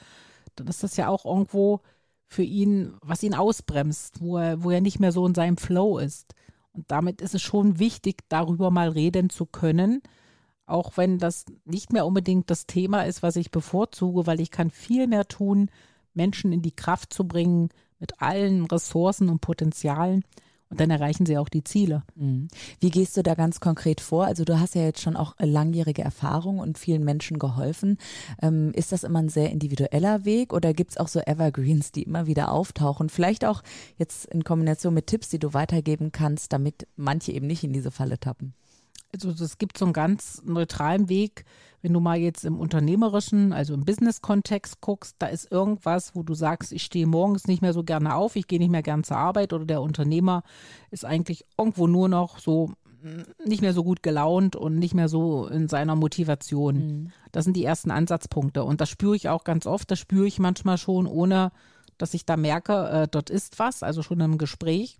dann 0.55 0.67
ist 0.67 0.83
das 0.83 0.97
ja 0.97 1.07
auch 1.07 1.25
irgendwo 1.25 1.81
für 2.25 2.43
ihn, 2.43 2.93
was 3.01 3.23
ihn 3.23 3.35
ausbremst, 3.35 4.19
wo 4.21 4.37
er, 4.37 4.63
wo 4.63 4.71
er 4.71 4.81
nicht 4.81 4.99
mehr 4.99 5.11
so 5.11 5.25
in 5.25 5.35
seinem 5.35 5.57
Flow 5.57 5.97
ist. 5.97 6.33
Und 6.73 6.91
damit 6.91 7.21
ist 7.21 7.33
es 7.33 7.41
schon 7.41 7.79
wichtig, 7.79 8.23
darüber 8.29 8.69
mal 8.69 8.89
reden 8.89 9.29
zu 9.29 9.45
können, 9.45 10.01
auch 10.65 10.97
wenn 10.97 11.17
das 11.17 11.45
nicht 11.63 11.93
mehr 11.93 12.05
unbedingt 12.05 12.49
das 12.49 12.67
Thema 12.67 13.03
ist, 13.03 13.23
was 13.23 13.37
ich 13.37 13.51
bevorzuge, 13.51 14.27
weil 14.27 14.41
ich 14.41 14.51
kann 14.51 14.69
viel 14.69 15.07
mehr 15.07 15.27
tun, 15.27 15.71
Menschen 16.13 16.51
in 16.51 16.61
die 16.61 16.75
Kraft 16.75 17.13
zu 17.13 17.27
bringen 17.27 17.69
mit 17.99 18.21
allen 18.21 18.65
Ressourcen 18.65 19.29
und 19.29 19.39
Potenzialen, 19.39 20.23
und 20.69 20.79
dann 20.79 20.89
erreichen 20.89 21.25
sie 21.25 21.37
auch 21.37 21.49
die 21.49 21.63
Ziele. 21.63 22.03
Mhm. 22.15 22.47
Wie 22.79 22.89
gehst 22.89 23.15
du 23.15 23.23
da 23.23 23.35
ganz 23.35 23.59
konkret 23.59 24.01
vor? 24.01 24.25
Also 24.25 24.43
du 24.43 24.59
hast 24.59 24.75
ja 24.75 24.83
jetzt 24.83 25.01
schon 25.01 25.15
auch 25.15 25.35
langjährige 25.39 26.01
Erfahrung 26.01 26.59
und 26.59 26.77
vielen 26.77 27.03
Menschen 27.03 27.39
geholfen. 27.39 27.97
Ähm, 28.41 28.71
ist 28.73 28.91
das 28.91 29.03
immer 29.03 29.19
ein 29.19 29.29
sehr 29.29 29.51
individueller 29.51 30.25
Weg 30.25 30.53
oder 30.53 30.73
gibt 30.73 30.91
es 30.91 30.97
auch 30.97 31.07
so 31.07 31.19
Evergreens, 31.19 31.91
die 31.91 32.03
immer 32.03 32.27
wieder 32.27 32.51
auftauchen? 32.51 33.09
Vielleicht 33.09 33.45
auch 33.45 33.63
jetzt 33.97 34.25
in 34.25 34.43
Kombination 34.43 34.93
mit 34.93 35.07
Tipps, 35.07 35.29
die 35.29 35.39
du 35.39 35.53
weitergeben 35.53 36.11
kannst, 36.11 36.51
damit 36.51 36.87
manche 36.95 37.31
eben 37.31 37.47
nicht 37.47 37.63
in 37.63 37.73
diese 37.73 37.91
Falle 37.91 38.19
tappen? 38.19 38.53
Also 39.13 39.29
es 39.43 39.57
gibt 39.57 39.77
so 39.77 39.85
einen 39.85 39.93
ganz 39.93 40.41
neutralen 40.45 41.09
Weg, 41.09 41.45
wenn 41.81 41.93
du 41.93 41.99
mal 41.99 42.17
jetzt 42.17 42.43
im 42.43 42.59
unternehmerischen, 42.59 43.53
also 43.53 43.73
im 43.73 43.85
Business-Kontext 43.85 44.81
guckst, 44.81 45.15
da 45.19 45.27
ist 45.27 45.51
irgendwas, 45.51 46.15
wo 46.15 46.23
du 46.23 46.33
sagst, 46.33 46.71
ich 46.71 46.83
stehe 46.83 47.07
morgens 47.07 47.47
nicht 47.47 47.61
mehr 47.61 47.73
so 47.73 47.83
gerne 47.83 48.15
auf, 48.15 48.35
ich 48.35 48.47
gehe 48.47 48.59
nicht 48.59 48.71
mehr 48.71 48.83
gern 48.83 49.03
zur 49.03 49.17
Arbeit 49.17 49.53
oder 49.53 49.65
der 49.65 49.81
Unternehmer 49.81 50.43
ist 50.91 51.05
eigentlich 51.05 51.45
irgendwo 51.57 51.87
nur 51.87 52.09
noch 52.09 52.39
so 52.39 52.71
mm, 53.01 53.47
nicht 53.47 53.61
mehr 53.61 53.73
so 53.73 53.83
gut 53.83 54.03
gelaunt 54.03 54.55
und 54.55 54.79
nicht 54.79 54.95
mehr 54.95 55.07
so 55.07 55.47
in 55.47 55.67
seiner 55.67 55.95
Motivation. 55.95 56.75
Mhm. 56.75 57.11
Das 57.31 57.45
sind 57.45 57.55
die 57.55 57.65
ersten 57.65 57.91
Ansatzpunkte 57.91 58.63
und 58.63 58.81
das 58.81 58.89
spüre 58.89 59.15
ich 59.15 59.29
auch 59.29 59.43
ganz 59.43 59.65
oft, 59.67 59.89
das 59.91 59.99
spüre 59.99 60.27
ich 60.27 60.39
manchmal 60.39 60.77
schon, 60.77 61.05
ohne 61.07 61.51
dass 61.97 62.13
ich 62.13 62.25
da 62.25 62.37
merke, 62.37 62.89
äh, 62.89 63.07
dort 63.09 63.29
ist 63.29 63.59
was, 63.59 63.83
also 63.83 64.03
schon 64.03 64.19
im 64.19 64.37
Gespräch. 64.37 64.99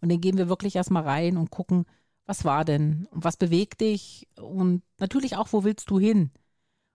Und 0.00 0.10
dann 0.10 0.20
gehen 0.20 0.38
wir 0.38 0.48
wirklich 0.48 0.76
erstmal 0.76 1.02
rein 1.02 1.36
und 1.36 1.50
gucken, 1.50 1.84
was 2.28 2.44
war 2.44 2.64
denn? 2.64 3.08
Was 3.10 3.38
bewegt 3.38 3.80
dich? 3.80 4.28
Und 4.38 4.82
natürlich 4.98 5.36
auch, 5.36 5.52
wo 5.52 5.64
willst 5.64 5.90
du 5.90 5.98
hin? 5.98 6.30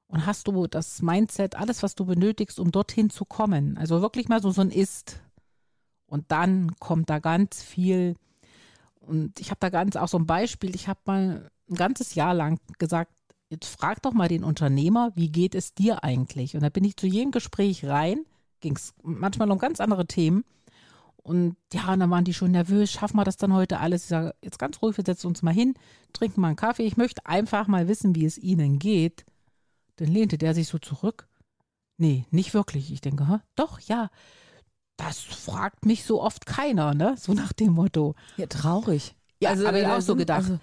Und 0.05 0.27
hast 0.27 0.47
du 0.47 0.67
das 0.67 1.01
Mindset, 1.01 1.55
alles, 1.55 1.81
was 1.81 1.95
du 1.95 2.05
benötigst, 2.05 2.59
um 2.59 2.71
dorthin 2.71 3.09
zu 3.09 3.25
kommen? 3.25 3.75
Also 3.77 4.01
wirklich 4.01 4.29
mal 4.29 4.43
so, 4.43 4.51
so 4.51 4.61
ein 4.61 4.69
Ist. 4.69 5.21
Und 6.05 6.31
dann 6.31 6.75
kommt 6.79 7.09
da 7.09 7.17
ganz 7.17 7.63
viel. 7.63 8.15
Und 8.99 9.39
ich 9.39 9.49
habe 9.49 9.59
da 9.59 9.69
ganz 9.69 9.95
auch 9.95 10.07
so 10.07 10.19
ein 10.19 10.27
Beispiel. 10.27 10.75
Ich 10.75 10.87
habe 10.87 10.99
mal 11.05 11.49
ein 11.67 11.75
ganzes 11.75 12.13
Jahr 12.13 12.35
lang 12.35 12.59
gesagt, 12.77 13.11
jetzt 13.49 13.65
frag 13.65 14.03
doch 14.03 14.13
mal 14.13 14.27
den 14.27 14.43
Unternehmer, 14.43 15.11
wie 15.15 15.31
geht 15.31 15.55
es 15.55 15.73
dir 15.73 16.03
eigentlich? 16.03 16.53
Und 16.55 16.61
da 16.61 16.69
bin 16.69 16.83
ich 16.83 16.95
zu 16.95 17.07
jedem 17.07 17.31
Gespräch 17.31 17.85
rein, 17.85 18.23
ging 18.59 18.75
es 18.75 18.93
manchmal 19.01 19.49
um 19.49 19.57
ganz 19.57 19.81
andere 19.81 20.05
Themen. 20.05 20.45
Und 21.23 21.55
ja, 21.71 21.93
und 21.93 22.01
dann 22.01 22.11
waren 22.11 22.25
die 22.25 22.33
schon 22.33 22.51
nervös, 22.51 22.91
schaffen 22.91 23.15
wir 23.15 23.23
das 23.23 23.37
dann 23.37 23.53
heute 23.53 23.79
alles? 23.79 24.03
Ich 24.03 24.09
sage, 24.09 24.35
jetzt 24.43 24.59
ganz 24.59 24.81
ruhig, 24.81 24.97
wir 24.97 25.05
setzen 25.05 25.27
uns 25.27 25.41
mal 25.41 25.53
hin, 25.53 25.73
trinken 26.11 26.41
mal 26.41 26.47
einen 26.47 26.57
Kaffee. 26.57 26.83
Ich 26.83 26.97
möchte 26.97 27.25
einfach 27.25 27.67
mal 27.67 27.87
wissen, 27.87 28.13
wie 28.13 28.25
es 28.25 28.37
ihnen 28.37 28.77
geht. 28.77 29.25
Dann 29.95 30.09
lehnte 30.09 30.37
der 30.37 30.53
sich 30.53 30.67
so 30.67 30.79
zurück. 30.79 31.29
Nee, 31.97 32.25
nicht 32.31 32.53
wirklich. 32.53 32.91
Ich 32.91 32.99
denke, 32.99 33.27
Hä? 33.29 33.37
doch, 33.55 33.79
ja. 33.79 34.09
Das 34.97 35.19
fragt 35.19 35.85
mich 35.85 36.03
so 36.03 36.21
oft 36.21 36.45
keiner, 36.45 36.93
ne? 36.93 37.15
So 37.17 37.33
nach 37.33 37.53
dem 37.53 37.73
Motto. 37.73 38.15
Ja, 38.37 38.47
traurig. 38.47 39.15
Ja, 39.39 39.51
also, 39.51 39.67
habe 39.67 39.79
ich 39.79 39.87
auch 39.87 40.01
so 40.01 40.15
gedacht. 40.15 40.43
Also, 40.43 40.59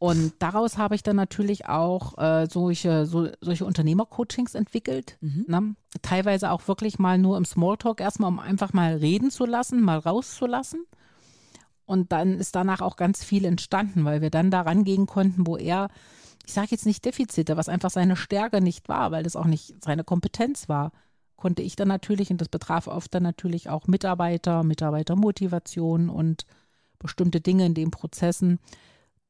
und 0.00 0.32
daraus 0.38 0.78
habe 0.78 0.94
ich 0.94 1.02
dann 1.02 1.16
natürlich 1.16 1.66
auch 1.66 2.16
äh, 2.16 2.46
solche, 2.50 3.04
so, 3.04 3.28
solche 3.42 3.66
Unternehmercoachings 3.66 4.54
entwickelt. 4.54 5.18
Mhm. 5.20 5.44
Ne? 5.46 5.74
Teilweise 6.00 6.52
auch 6.52 6.66
wirklich 6.68 6.98
mal 6.98 7.18
nur 7.18 7.36
im 7.36 7.44
Smalltalk 7.44 8.00
erstmal, 8.00 8.28
um 8.28 8.38
einfach 8.38 8.72
mal 8.72 8.94
reden 8.96 9.30
zu 9.30 9.44
lassen, 9.44 9.82
mal 9.82 9.98
rauszulassen. 9.98 10.86
Und 11.84 12.12
dann 12.12 12.38
ist 12.38 12.56
danach 12.56 12.80
auch 12.80 12.96
ganz 12.96 13.22
viel 13.22 13.44
entstanden, 13.44 14.06
weil 14.06 14.22
wir 14.22 14.30
dann 14.30 14.50
da 14.50 14.62
rangehen 14.62 15.04
konnten, 15.04 15.46
wo 15.46 15.58
er, 15.58 15.90
ich 16.46 16.54
sage 16.54 16.68
jetzt 16.70 16.86
nicht 16.86 17.04
Defizite, 17.04 17.58
was 17.58 17.68
einfach 17.68 17.90
seine 17.90 18.16
Stärke 18.16 18.62
nicht 18.62 18.88
war, 18.88 19.10
weil 19.10 19.22
das 19.22 19.36
auch 19.36 19.44
nicht 19.44 19.84
seine 19.84 20.02
Kompetenz 20.02 20.66
war, 20.70 20.92
konnte 21.36 21.60
ich 21.60 21.76
dann 21.76 21.88
natürlich, 21.88 22.30
und 22.30 22.40
das 22.40 22.48
betraf 22.48 22.86
oft 22.86 23.14
dann 23.14 23.22
natürlich 23.22 23.68
auch 23.68 23.86
Mitarbeiter, 23.86 24.62
Mitarbeitermotivation 24.62 26.08
und 26.08 26.46
bestimmte 26.98 27.42
Dinge 27.42 27.66
in 27.66 27.74
den 27.74 27.90
Prozessen. 27.90 28.60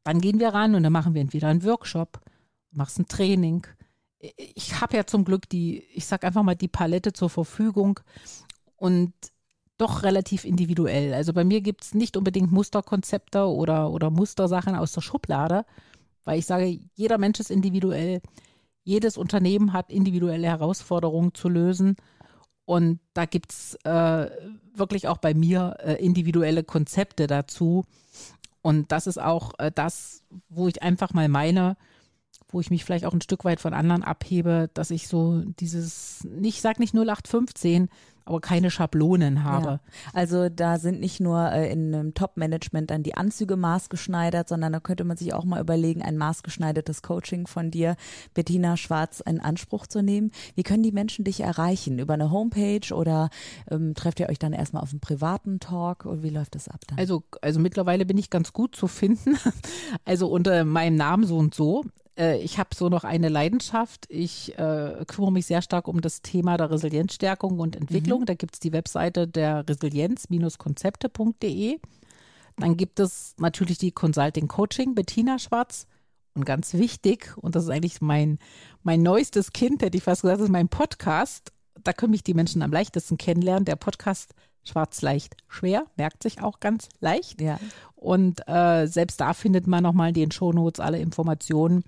Dann 0.05 0.21
gehen 0.21 0.41
wir 0.41 0.49
ran 0.49 0.75
und 0.75 0.83
dann 0.83 0.93
machen 0.93 1.15
wir 1.15 1.21
entweder 1.21 1.49
einen 1.49 1.65
Workshop, 1.65 2.21
machst 2.71 2.99
ein 2.99 3.09
Training. 3.09 3.67
Ich 4.37 4.81
habe 4.81 4.97
ja 4.97 5.07
zum 5.07 5.25
Glück 5.25 5.49
die, 5.49 5.83
ich 5.95 6.07
sag 6.07 6.25
einfach 6.25 6.43
mal, 6.43 6.55
die 6.55 6.69
Palette 6.69 7.13
zur 7.13 7.31
Verfügung 7.31 8.01
und 8.77 9.13
doch 9.81 10.03
relativ 10.03 10.45
individuell. 10.45 11.15
Also 11.15 11.33
bei 11.33 11.45
mir 11.45 11.63
gibt 11.63 11.85
es 11.85 11.95
nicht 11.95 12.17
unbedingt 12.17 12.53
Musterkonzepte 12.53 13.47
oder, 13.47 13.91
oder 13.91 14.11
Mustersachen 14.11 14.75
aus 14.75 14.93
der 14.93 15.01
Schublade, 15.01 15.65
weil 16.25 16.39
ich 16.39 16.47
sage, 16.47 16.79
jeder 16.95 17.17
Mensch 17.17 17.41
ist 17.41 17.51
individuell. 17.51 18.21
Jedes 18.85 19.17
Unternehmen 19.17 19.73
hat 19.73 19.91
individuelle 19.91 20.49
Herausforderungen 20.49 21.35
zu 21.35 21.49
lösen. 21.49 21.97
Und 22.67 23.01
da 23.15 23.25
gibt 23.25 23.53
es 23.53 23.75
äh, 23.85 24.31
wirklich 24.75 25.09
auch 25.09 25.19
bei 25.19 25.35
mir 25.35 25.77
äh, 25.81 25.95
individuelle 25.95 26.63
Konzepte 26.63 27.27
dazu. 27.27 27.85
Und 28.63 28.93
das 28.93 29.07
ist 29.07 29.19
auch 29.19 29.53
äh, 29.59 29.71
das, 29.75 30.23
wo 30.49 30.69
ich 30.69 30.83
einfach 30.83 31.13
mal 31.13 31.29
meine, 31.29 31.77
wo 32.49 32.61
ich 32.61 32.71
mich 32.71 32.85
vielleicht 32.85 33.05
auch 33.05 33.15
ein 33.15 33.21
Stück 33.21 33.45
weit 33.45 33.61
von 33.61 33.75
anderen 33.75 34.03
abhebe, 34.03 34.71
dass 34.75 34.91
ich 34.91 35.09
so 35.09 35.43
dieses, 35.45 36.27
ich 36.43 36.61
sage 36.61 36.81
nicht 36.81 36.95
0815, 36.95 37.89
aber 38.31 38.41
keine 38.41 38.71
Schablonen 38.71 39.45
habe. 39.45 39.69
Ja. 39.69 39.81
Also 40.13 40.49
da 40.49 40.79
sind 40.79 41.01
nicht 41.01 41.21
nur 41.21 41.51
äh, 41.51 41.71
in 41.71 41.95
einem 41.95 42.15
Top-Management 42.15 42.91
dann 42.91 43.03
die 43.03 43.15
Anzüge 43.15 43.57
maßgeschneidert, 43.57 44.49
sondern 44.49 44.73
da 44.73 44.81
könnte 44.81 45.05
man 45.05 45.17
sich 45.17 45.35
auch 45.35 45.45
mal 45.45 45.61
überlegen, 45.61 46.03
ein 46.03 46.17
maßgeschneidertes 46.17 47.03
Coaching 47.03 47.47
von 47.47 47.71
dir, 47.71 47.97
Bettina 48.33 48.77
Schwarz, 48.77 49.21
in 49.21 49.41
Anspruch 49.41 49.87
zu 49.87 50.03
nehmen. 50.03 50.31
Wie 50.55 50.63
können 50.63 50.83
die 50.83 50.93
Menschen 50.93 51.25
dich 51.25 51.41
erreichen? 51.41 51.99
Über 51.99 52.15
eine 52.15 52.31
Homepage 52.31 52.95
oder 52.95 53.31
ähm, 53.71 53.95
trefft 53.95 54.21
ihr 54.21 54.29
euch 54.29 54.39
dann 54.39 54.53
erstmal 54.53 54.83
auf 54.83 54.91
einen 54.91 55.01
privaten 55.01 55.59
Talk 55.59 56.07
oder 56.07 56.23
wie 56.23 56.31
läuft 56.31 56.55
das 56.55 56.69
ab 56.69 56.81
dann? 56.87 56.99
Also, 56.99 57.25
also 57.43 57.59
mittlerweile 57.59 58.07
bin 58.07 58.17
ich 58.17 58.31
ganz 58.31 58.53
gut 58.53 58.77
zu 58.77 58.87
finden. 58.87 59.37
Also 60.05 60.29
unter 60.29 60.65
meinem 60.65 60.97
Namen 60.97 61.25
so 61.25 61.37
und 61.37 61.55
so 61.55 61.85
äh, 62.21 62.39
ich 62.39 62.59
habe 62.59 62.71
so 62.75 62.89
noch 62.89 63.05
eine 63.05 63.29
Leidenschaft. 63.29 64.07
Ich 64.09 64.57
äh, 64.59 65.05
kümmere 65.07 65.33
mich 65.33 65.47
sehr 65.47 65.63
stark 65.63 65.89
um 65.89 66.01
das 66.01 66.23
Thema 66.23 66.57
der 66.57 66.71
Resilienzstärkung 66.71 67.59
und 67.59 67.75
Entwicklung. 67.75 68.21
Mhm. 68.21 68.27
Da 68.27 68.35
gibt 68.35 68.55
es 68.55 68.61
die 68.61 68.73
Webseite 68.73 69.27
der 69.27 69.69
resilienz-konzepte.de. 69.69 71.81
Dann 72.59 72.77
gibt 72.77 73.01
es 73.01 73.35
natürlich 73.39 73.79
die 73.79 73.91
Consulting 73.93 74.47
Coaching 74.47 74.95
Bettina 74.95 75.39
Schwarz. 75.39 75.87
Und 76.35 76.45
ganz 76.45 76.75
wichtig, 76.75 77.37
und 77.39 77.57
das 77.57 77.65
ist 77.65 77.71
eigentlich 77.71 78.01
mein, 78.01 78.39
mein 78.85 79.03
neuestes 79.03 79.53
Kind, 79.53 79.83
hätte 79.83 79.97
ich 79.97 80.05
fast 80.05 80.23
gesagt, 80.23 80.39
das 80.39 80.45
ist 80.45 80.53
mein 80.53 80.69
Podcast. 80.69 81.53
Da 81.83 81.93
können 81.93 82.13
mich 82.13 82.23
die 82.23 82.35
Menschen 82.35 82.63
am 82.63 82.71
leichtesten 82.71 83.19
kennenlernen. 83.19 83.65
Der 83.65 83.75
Podcast 83.75 84.33
Schwarz 84.63 85.03
leicht 85.03 85.37
schwer, 85.49 85.87
merkt 85.97 86.23
sich 86.23 86.43
auch 86.43 86.61
ganz 86.61 86.89
leicht. 87.01 87.41
Ja. 87.41 87.59
Und 87.97 88.47
äh, 88.47 88.87
selbst 88.87 89.21
da 89.21 89.33
findet 89.33 89.67
man 89.67 89.83
nochmal 89.83 90.09
in 90.09 90.15
den 90.15 90.31
Shownotes 90.31 90.81
alle 90.81 90.99
Informationen. 90.99 91.83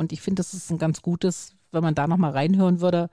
Und 0.00 0.12
ich 0.12 0.22
finde, 0.22 0.40
das 0.40 0.54
ist 0.54 0.70
ein 0.70 0.78
ganz 0.78 1.02
gutes, 1.02 1.54
wenn 1.72 1.82
man 1.82 1.94
da 1.94 2.06
nochmal 2.06 2.30
reinhören 2.30 2.80
würde, 2.80 3.10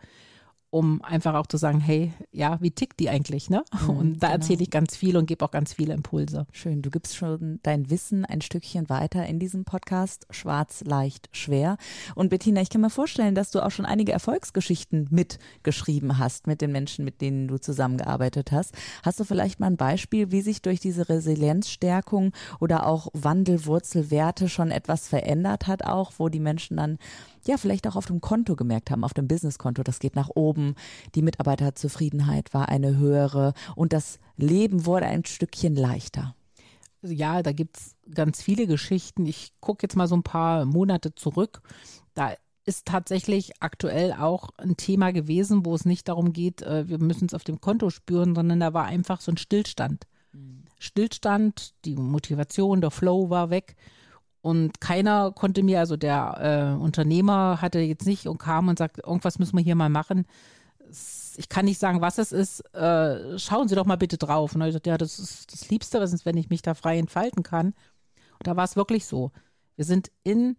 um 0.69 1.01
einfach 1.01 1.33
auch 1.36 1.47
zu 1.47 1.57
sagen, 1.57 1.79
hey, 1.79 2.13
ja, 2.31 2.57
wie 2.62 2.71
tickt 2.71 3.00
die 3.00 3.09
eigentlich, 3.09 3.50
ne? 3.50 3.63
Mhm, 3.81 3.89
und 3.97 4.24
da 4.24 4.27
genau. 4.27 4.39
erzähle 4.39 4.63
ich 4.63 4.69
ganz 4.69 4.95
viel 4.95 5.15
und 5.15 5.25
gebe 5.25 5.43
auch 5.45 5.51
ganz 5.51 5.74
viele 5.74 5.93
Impulse. 5.93 6.45
Schön, 6.51 6.81
du 6.81 6.89
gibst 6.89 7.15
schon 7.15 7.59
dein 7.63 7.89
Wissen 7.89 8.25
ein 8.25 8.41
Stückchen 8.41 8.89
weiter 8.89 9.25
in 9.25 9.39
diesem 9.39 9.63
Podcast, 9.63 10.27
schwarz, 10.29 10.83
leicht, 10.86 11.29
schwer. 11.31 11.77
Und 12.15 12.29
Bettina, 12.29 12.62
ich 12.62 12.69
kann 12.69 12.81
mir 12.81 12.89
vorstellen, 12.89 13.36
dass 13.36 13.51
du 13.51 13.62
auch 13.62 13.71
schon 13.71 13.86
einige 13.86 14.12
Erfolgsgeschichten 14.12 15.07
mitgeschrieben 15.09 16.17
hast 16.17 16.47
mit 16.47 16.62
den 16.62 16.71
Menschen, 16.71 17.05
mit 17.05 17.21
denen 17.21 17.47
du 17.47 17.57
zusammengearbeitet 17.57 18.51
hast. 18.51 18.74
Hast 19.03 19.19
du 19.19 19.24
vielleicht 19.24 19.59
mal 19.59 19.67
ein 19.67 19.77
Beispiel, 19.77 20.31
wie 20.31 20.41
sich 20.41 20.62
durch 20.62 20.79
diese 20.79 21.07
Resilienzstärkung 21.07 22.33
oder 22.59 22.86
auch 22.86 23.07
Wandelwurzelwerte 23.13 24.50
schon 24.50 24.71
etwas 24.71 25.07
verändert 25.07 25.67
hat, 25.67 25.83
auch 25.83 26.13
wo 26.17 26.27
die 26.27 26.39
Menschen 26.39 26.77
dann 26.77 26.97
ja, 27.48 27.58
vielleicht 27.58 27.88
auch 27.88 27.96
auf 27.96 28.06
dem 28.06 28.22
Konto 28.22 28.56
gemerkt 28.56 28.92
haben, 28.92 29.04
auf 29.04 29.13
dem 29.13 29.27
Businesskonto, 29.27 29.84
das 29.84 30.00
geht 30.00 30.16
nach 30.16 30.30
oben, 30.36 30.75
die 31.16 31.22
Mitarbeiterzufriedenheit 31.22 32.54
war 32.54 32.70
eine 32.70 32.98
höhere 32.98 33.54
und 33.75 33.94
das 33.94 34.20
Leben 34.36 34.86
wurde 34.86 35.06
ein 35.06 35.25
Stückchen 35.25 35.75
leichter. 35.75 36.36
Ja, 37.01 37.44
da 37.44 37.51
gibt 37.51 37.77
es 37.77 37.96
ganz 38.13 38.42
viele 38.42 38.68
Geschichten. 38.68 39.25
Ich 39.25 39.54
gucke 39.60 39.84
jetzt 39.84 39.96
mal 39.96 40.08
so 40.08 40.16
ein 40.16 40.24
paar 40.24 40.66
Monate 40.66 41.13
zurück. 41.13 41.62
Da 42.16 42.34
ist 42.66 42.86
tatsächlich 42.86 43.54
aktuell 43.62 44.13
auch 44.13 44.50
ein 44.58 44.75
Thema 44.75 45.13
gewesen, 45.13 45.66
wo 45.66 45.74
es 45.74 45.86
nicht 45.86 46.08
darum 46.10 46.34
geht, 46.34 46.62
äh, 46.62 46.89
wir 46.89 47.00
müssen 47.00 47.25
es 47.25 47.34
auf 47.34 47.46
dem 47.46 47.62
Konto 47.62 47.89
spüren, 47.89 48.36
sondern 48.36 48.60
da 48.60 48.74
war 48.74 48.86
einfach 48.86 49.22
so 49.22 49.32
ein 49.32 49.38
Stillstand. 49.38 50.06
Mhm. 50.34 50.66
Stillstand, 50.77 51.74
die 51.86 51.96
Motivation, 51.96 52.82
der 52.82 52.92
Flow 52.92 53.30
war 53.30 53.50
weg. 53.50 53.75
Und 54.48 54.80
keiner 54.80 55.34
konnte 55.34 55.62
mir, 55.62 55.80
also 55.80 55.98
der 55.98 56.77
äh, 56.80 56.82
Unternehmer 56.82 57.62
hatte 57.62 57.80
jetzt 57.80 58.06
nicht 58.06 58.27
und 58.27 58.38
kam 58.38 58.70
und 58.70 58.80
sagt, 58.80 59.00
irgendwas 59.06 59.39
müssen 59.39 59.58
wir 59.58 59.63
hier 59.63 59.75
mal 59.75 59.89
machen. 59.89 60.25
Ich 61.36 61.50
kann 61.50 61.66
nicht 61.66 61.80
sagen, 61.80 62.00
was 62.00 62.18
es 62.18 62.32
ist. 62.32 62.62
Äh, 62.74 63.38
schauen 63.38 63.68
Sie 63.68 63.75
doch 63.75 63.86
mal 63.86 63.98
bitte 63.98 64.18
drauf. 64.18 64.56
Und 64.56 64.62
ich 64.62 64.74
dachte, 64.74 64.89
ja, 64.89 64.98
das 64.98 65.20
ist 65.20 65.51
das 65.51 65.70
Liebste, 65.70 66.00
was 66.00 66.13
ist, 66.13 66.25
wenn 66.25 66.38
ich 66.38 66.50
mich 66.50 66.62
da 66.62 66.75
frei 66.75 66.98
entfalten 66.98 67.44
kann. 67.44 67.74
Und 68.39 68.48
da 68.48 68.56
war 68.56 68.63
es 68.63 68.77
wirklich 68.77 69.06
so. 69.06 69.34
Wir 69.75 69.84
sind 69.84 70.12
in, 70.24 70.56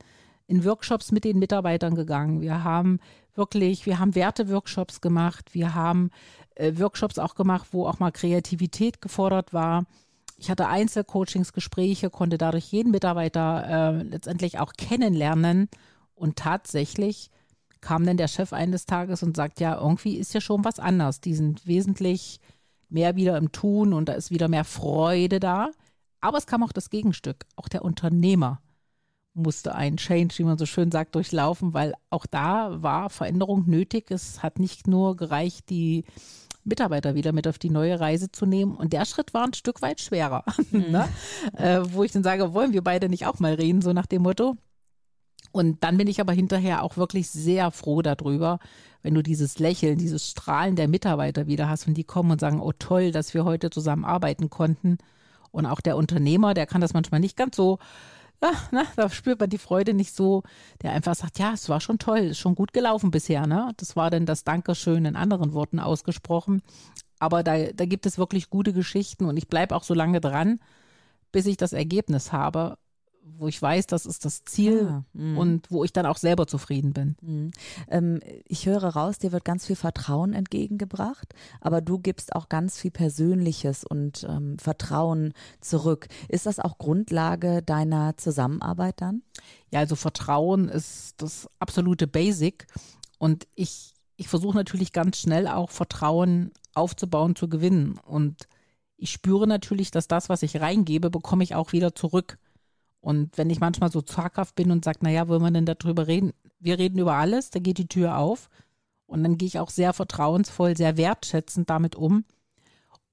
in 0.46 0.66
Workshops 0.66 1.10
mit 1.10 1.24
den 1.24 1.38
Mitarbeitern 1.38 1.94
gegangen. 1.94 2.42
Wir 2.42 2.64
haben 2.64 3.00
wirklich, 3.36 3.86
wir 3.86 3.98
haben 3.98 4.14
Werte-Workshops 4.14 5.00
gemacht. 5.00 5.54
Wir 5.54 5.74
haben 5.74 6.10
äh, 6.56 6.74
Workshops 6.76 7.18
auch 7.18 7.36
gemacht, 7.36 7.68
wo 7.70 7.86
auch 7.86 8.00
mal 8.00 8.12
Kreativität 8.12 9.00
gefordert 9.00 9.54
war. 9.54 9.86
Ich 10.40 10.50
hatte 10.50 10.68
Einzelcoachingsgespräche, 10.68 12.10
konnte 12.10 12.38
dadurch 12.38 12.70
jeden 12.70 12.92
Mitarbeiter 12.92 13.98
äh, 13.98 14.02
letztendlich 14.04 14.60
auch 14.60 14.72
kennenlernen. 14.74 15.68
Und 16.14 16.36
tatsächlich 16.36 17.30
kam 17.80 18.06
dann 18.06 18.16
der 18.16 18.28
Chef 18.28 18.52
eines 18.52 18.86
Tages 18.86 19.24
und 19.24 19.36
sagt, 19.36 19.58
ja, 19.58 19.80
irgendwie 19.80 20.16
ist 20.16 20.32
ja 20.34 20.40
schon 20.40 20.64
was 20.64 20.78
anders. 20.78 21.20
Die 21.20 21.34
sind 21.34 21.66
wesentlich 21.66 22.40
mehr 22.88 23.16
wieder 23.16 23.36
im 23.36 23.50
Tun 23.50 23.92
und 23.92 24.08
da 24.08 24.12
ist 24.12 24.30
wieder 24.30 24.46
mehr 24.46 24.64
Freude 24.64 25.40
da. 25.40 25.70
Aber 26.20 26.38
es 26.38 26.46
kam 26.46 26.62
auch 26.62 26.72
das 26.72 26.88
Gegenstück. 26.88 27.44
Auch 27.56 27.68
der 27.68 27.84
Unternehmer 27.84 28.60
musste 29.34 29.74
einen 29.74 29.96
Change, 29.96 30.34
wie 30.38 30.44
man 30.44 30.58
so 30.58 30.66
schön 30.66 30.92
sagt, 30.92 31.16
durchlaufen, 31.16 31.74
weil 31.74 31.94
auch 32.10 32.26
da 32.26 32.80
war 32.82 33.10
Veränderung 33.10 33.68
nötig. 33.68 34.10
Es 34.10 34.42
hat 34.42 34.60
nicht 34.60 34.86
nur 34.86 35.16
gereicht, 35.16 35.68
die 35.70 36.04
Mitarbeiter 36.68 37.14
wieder 37.14 37.32
mit 37.32 37.48
auf 37.48 37.58
die 37.58 37.70
neue 37.70 37.98
Reise 37.98 38.30
zu 38.30 38.46
nehmen. 38.46 38.76
Und 38.76 38.92
der 38.92 39.04
Schritt 39.04 39.34
war 39.34 39.44
ein 39.44 39.54
Stück 39.54 39.82
weit 39.82 40.00
schwerer, 40.00 40.44
mhm. 40.70 40.90
ne? 40.90 41.08
äh, 41.56 41.80
wo 41.82 42.04
ich 42.04 42.12
dann 42.12 42.22
sage, 42.22 42.52
wollen 42.54 42.72
wir 42.72 42.82
beide 42.82 43.08
nicht 43.08 43.26
auch 43.26 43.38
mal 43.40 43.54
reden, 43.54 43.82
so 43.82 43.92
nach 43.92 44.06
dem 44.06 44.22
Motto. 44.22 44.56
Und 45.50 45.82
dann 45.82 45.96
bin 45.96 46.08
ich 46.08 46.20
aber 46.20 46.32
hinterher 46.32 46.82
auch 46.82 46.96
wirklich 46.96 47.30
sehr 47.30 47.70
froh 47.70 48.02
darüber, 48.02 48.58
wenn 49.02 49.14
du 49.14 49.22
dieses 49.22 49.58
Lächeln, 49.58 49.98
dieses 49.98 50.28
Strahlen 50.28 50.76
der 50.76 50.88
Mitarbeiter 50.88 51.46
wieder 51.46 51.68
hast, 51.68 51.86
wenn 51.86 51.94
die 51.94 52.04
kommen 52.04 52.30
und 52.30 52.40
sagen, 52.40 52.60
oh 52.60 52.72
toll, 52.78 53.12
dass 53.12 53.32
wir 53.34 53.44
heute 53.44 53.70
zusammen 53.70 54.04
arbeiten 54.04 54.50
konnten. 54.50 54.98
Und 55.50 55.66
auch 55.66 55.80
der 55.80 55.96
Unternehmer, 55.96 56.52
der 56.54 56.66
kann 56.66 56.80
das 56.80 56.92
manchmal 56.92 57.20
nicht 57.20 57.36
ganz 57.36 57.56
so 57.56 57.78
ja, 58.42 58.52
na, 58.70 58.84
da 58.96 59.10
spürt 59.10 59.40
man 59.40 59.50
die 59.50 59.58
Freude 59.58 59.94
nicht 59.94 60.14
so, 60.14 60.42
der 60.82 60.92
einfach 60.92 61.14
sagt, 61.14 61.38
ja, 61.38 61.52
es 61.52 61.68
war 61.68 61.80
schon 61.80 61.98
toll, 61.98 62.18
ist 62.18 62.38
schon 62.38 62.54
gut 62.54 62.72
gelaufen 62.72 63.10
bisher, 63.10 63.46
ne? 63.46 63.72
Das 63.76 63.96
war 63.96 64.10
dann 64.10 64.26
das 64.26 64.44
Dankeschön 64.44 65.04
in 65.04 65.16
anderen 65.16 65.52
Worten 65.52 65.80
ausgesprochen. 65.80 66.62
Aber 67.18 67.42
da, 67.42 67.72
da 67.72 67.84
gibt 67.84 68.06
es 68.06 68.18
wirklich 68.18 68.50
gute 68.50 68.72
Geschichten 68.72 69.24
und 69.24 69.36
ich 69.36 69.48
bleibe 69.48 69.74
auch 69.74 69.82
so 69.82 69.94
lange 69.94 70.20
dran, 70.20 70.60
bis 71.32 71.46
ich 71.46 71.56
das 71.56 71.72
Ergebnis 71.72 72.32
habe 72.32 72.78
wo 73.36 73.48
ich 73.48 73.60
weiß, 73.60 73.86
das 73.86 74.06
ist 74.06 74.24
das 74.24 74.44
Ziel 74.44 74.88
ah, 74.88 75.04
mhm. 75.12 75.38
und 75.38 75.70
wo 75.70 75.84
ich 75.84 75.92
dann 75.92 76.06
auch 76.06 76.16
selber 76.16 76.46
zufrieden 76.46 76.92
bin. 76.92 77.16
Mhm. 77.20 77.50
Ähm, 77.88 78.20
ich 78.46 78.66
höre 78.66 78.84
raus, 78.84 79.18
dir 79.18 79.32
wird 79.32 79.44
ganz 79.44 79.66
viel 79.66 79.76
Vertrauen 79.76 80.32
entgegengebracht, 80.32 81.34
aber 81.60 81.80
du 81.80 81.98
gibst 81.98 82.34
auch 82.34 82.48
ganz 82.48 82.78
viel 82.78 82.90
Persönliches 82.90 83.84
und 83.84 84.26
ähm, 84.28 84.58
Vertrauen 84.58 85.32
zurück. 85.60 86.08
Ist 86.28 86.46
das 86.46 86.58
auch 86.58 86.78
Grundlage 86.78 87.62
deiner 87.62 88.16
Zusammenarbeit 88.16 89.00
dann? 89.00 89.22
Ja, 89.70 89.80
also 89.80 89.96
Vertrauen 89.96 90.68
ist 90.68 91.14
das 91.18 91.48
absolute 91.58 92.06
Basic 92.06 92.66
und 93.18 93.46
ich, 93.54 93.94
ich 94.16 94.28
versuche 94.28 94.56
natürlich 94.56 94.92
ganz 94.92 95.18
schnell 95.18 95.46
auch 95.46 95.70
Vertrauen 95.70 96.52
aufzubauen, 96.74 97.36
zu 97.36 97.48
gewinnen 97.48 97.98
und 98.04 98.48
ich 98.98 99.12
spüre 99.12 99.46
natürlich, 99.46 99.92
dass 99.92 100.08
das, 100.08 100.28
was 100.28 100.42
ich 100.42 100.60
reingebe, 100.60 101.08
bekomme 101.08 101.44
ich 101.44 101.54
auch 101.54 101.72
wieder 101.72 101.94
zurück. 101.94 102.38
Und 103.00 103.38
wenn 103.38 103.50
ich 103.50 103.60
manchmal 103.60 103.92
so 103.92 104.02
zaghaft 104.02 104.54
bin 104.54 104.70
und 104.70 104.84
sage, 104.84 104.98
naja, 105.02 105.28
wollen 105.28 105.42
wir 105.42 105.50
denn 105.50 105.66
darüber 105.66 106.06
reden? 106.06 106.32
Wir 106.58 106.78
reden 106.78 106.98
über 106.98 107.14
alles, 107.14 107.50
da 107.50 107.60
geht 107.60 107.78
die 107.78 107.88
Tür 107.88 108.18
auf. 108.18 108.48
Und 109.06 109.22
dann 109.22 109.38
gehe 109.38 109.46
ich 109.46 109.58
auch 109.58 109.70
sehr 109.70 109.92
vertrauensvoll, 109.92 110.76
sehr 110.76 110.96
wertschätzend 110.96 111.70
damit 111.70 111.96
um. 111.96 112.24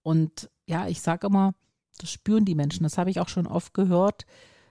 Und 0.01 0.49
ja, 0.65 0.87
ich 0.87 1.01
sage 1.01 1.27
immer, 1.27 1.53
das 1.99 2.11
spüren 2.11 2.45
die 2.45 2.55
Menschen. 2.55 2.83
Das 2.83 2.97
habe 2.97 3.09
ich 3.09 3.19
auch 3.19 3.29
schon 3.29 3.47
oft 3.47 3.73
gehört, 3.73 4.25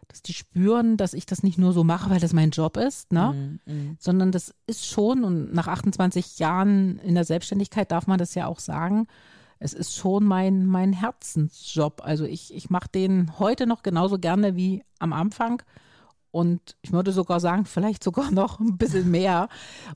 dass 0.08 0.22
die 0.22 0.34
spüren, 0.34 0.96
dass 0.96 1.14
ich 1.14 1.26
das 1.26 1.42
nicht 1.42 1.58
nur 1.58 1.72
so 1.72 1.84
mache, 1.84 2.10
weil 2.10 2.20
das 2.20 2.32
mein 2.32 2.50
Job 2.50 2.76
ist, 2.76 3.12
ne? 3.12 3.58
Mm, 3.66 3.72
mm. 3.72 3.96
sondern 3.98 4.32
das 4.32 4.54
ist 4.66 4.86
schon, 4.86 5.24
und 5.24 5.54
nach 5.54 5.66
28 5.66 6.38
Jahren 6.38 6.98
in 6.98 7.14
der 7.14 7.24
Selbstständigkeit 7.24 7.90
darf 7.90 8.06
man 8.06 8.18
das 8.18 8.34
ja 8.34 8.46
auch 8.46 8.58
sagen, 8.58 9.06
es 9.64 9.72
ist 9.72 9.96
schon 9.96 10.24
mein, 10.24 10.66
mein 10.66 10.92
Herzensjob. 10.92 12.02
Also 12.04 12.26
ich, 12.26 12.52
ich 12.54 12.68
mache 12.68 12.88
den 12.94 13.38
heute 13.38 13.66
noch 13.66 13.82
genauso 13.82 14.18
gerne 14.18 14.56
wie 14.56 14.84
am 14.98 15.14
Anfang. 15.14 15.62
Und 16.30 16.76
ich 16.82 16.92
würde 16.92 17.12
sogar 17.12 17.40
sagen, 17.40 17.64
vielleicht 17.64 18.04
sogar 18.04 18.30
noch 18.32 18.60
ein 18.60 18.76
bisschen 18.76 19.10
mehr. 19.10 19.48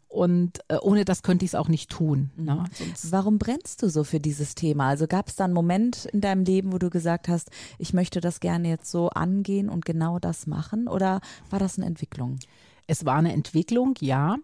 Und 0.08 0.60
äh, 0.68 0.78
ohne 0.80 1.04
das 1.04 1.22
könnte 1.22 1.44
ich 1.44 1.50
es 1.50 1.54
auch 1.54 1.68
nicht 1.68 1.90
tun. 1.90 2.30
Ne? 2.36 2.64
Mhm. 2.64 2.92
Warum 3.10 3.38
brennst 3.38 3.82
du 3.82 3.90
so 3.90 4.04
für 4.04 4.20
dieses 4.20 4.54
Thema? 4.54 4.88
Also 4.88 5.06
gab 5.06 5.28
es 5.28 5.36
da 5.36 5.44
einen 5.44 5.52
Moment 5.52 6.06
in 6.06 6.22
deinem 6.22 6.44
Leben, 6.44 6.72
wo 6.72 6.78
du 6.78 6.88
gesagt 6.88 7.28
hast, 7.28 7.50
ich 7.76 7.92
möchte 7.92 8.22
das 8.22 8.40
gerne 8.40 8.70
jetzt 8.70 8.90
so 8.90 9.10
angehen 9.10 9.68
und 9.68 9.84
genau 9.84 10.18
das 10.18 10.46
machen? 10.46 10.88
Oder 10.88 11.20
war 11.50 11.58
das 11.58 11.76
eine 11.76 11.86
Entwicklung? 11.86 12.38
Es 12.86 13.04
war 13.04 13.16
eine 13.16 13.34
Entwicklung, 13.34 13.96
ja. 14.00 14.36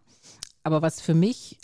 Aber 0.65 0.83
was 0.83 1.01
für 1.01 1.15
mich 1.15 1.59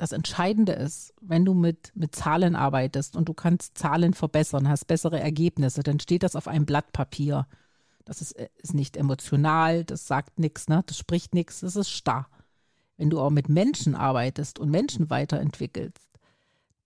das 0.00 0.12
Entscheidende 0.12 0.72
ist, 0.72 1.12
wenn 1.20 1.44
du 1.44 1.52
mit, 1.52 1.92
mit 1.94 2.16
Zahlen 2.16 2.56
arbeitest 2.56 3.16
und 3.16 3.28
du 3.28 3.34
kannst 3.34 3.76
Zahlen 3.76 4.14
verbessern, 4.14 4.66
hast 4.66 4.86
bessere 4.86 5.20
Ergebnisse, 5.20 5.82
dann 5.82 6.00
steht 6.00 6.22
das 6.22 6.36
auf 6.36 6.48
einem 6.48 6.64
Blatt 6.64 6.94
Papier. 6.94 7.46
Das 8.06 8.22
ist, 8.22 8.32
äh, 8.32 8.48
ist 8.56 8.72
nicht 8.72 8.96
emotional, 8.96 9.84
das 9.84 10.06
sagt 10.06 10.38
nichts, 10.38 10.68
ne? 10.68 10.82
das 10.86 10.96
spricht 10.96 11.34
nichts, 11.34 11.60
das 11.60 11.76
ist 11.76 11.90
starr. 11.90 12.30
Wenn 12.96 13.10
du 13.10 13.20
auch 13.20 13.28
mit 13.28 13.50
Menschen 13.50 13.94
arbeitest 13.94 14.58
und 14.58 14.70
Menschen 14.70 15.10
weiterentwickelst, 15.10 16.08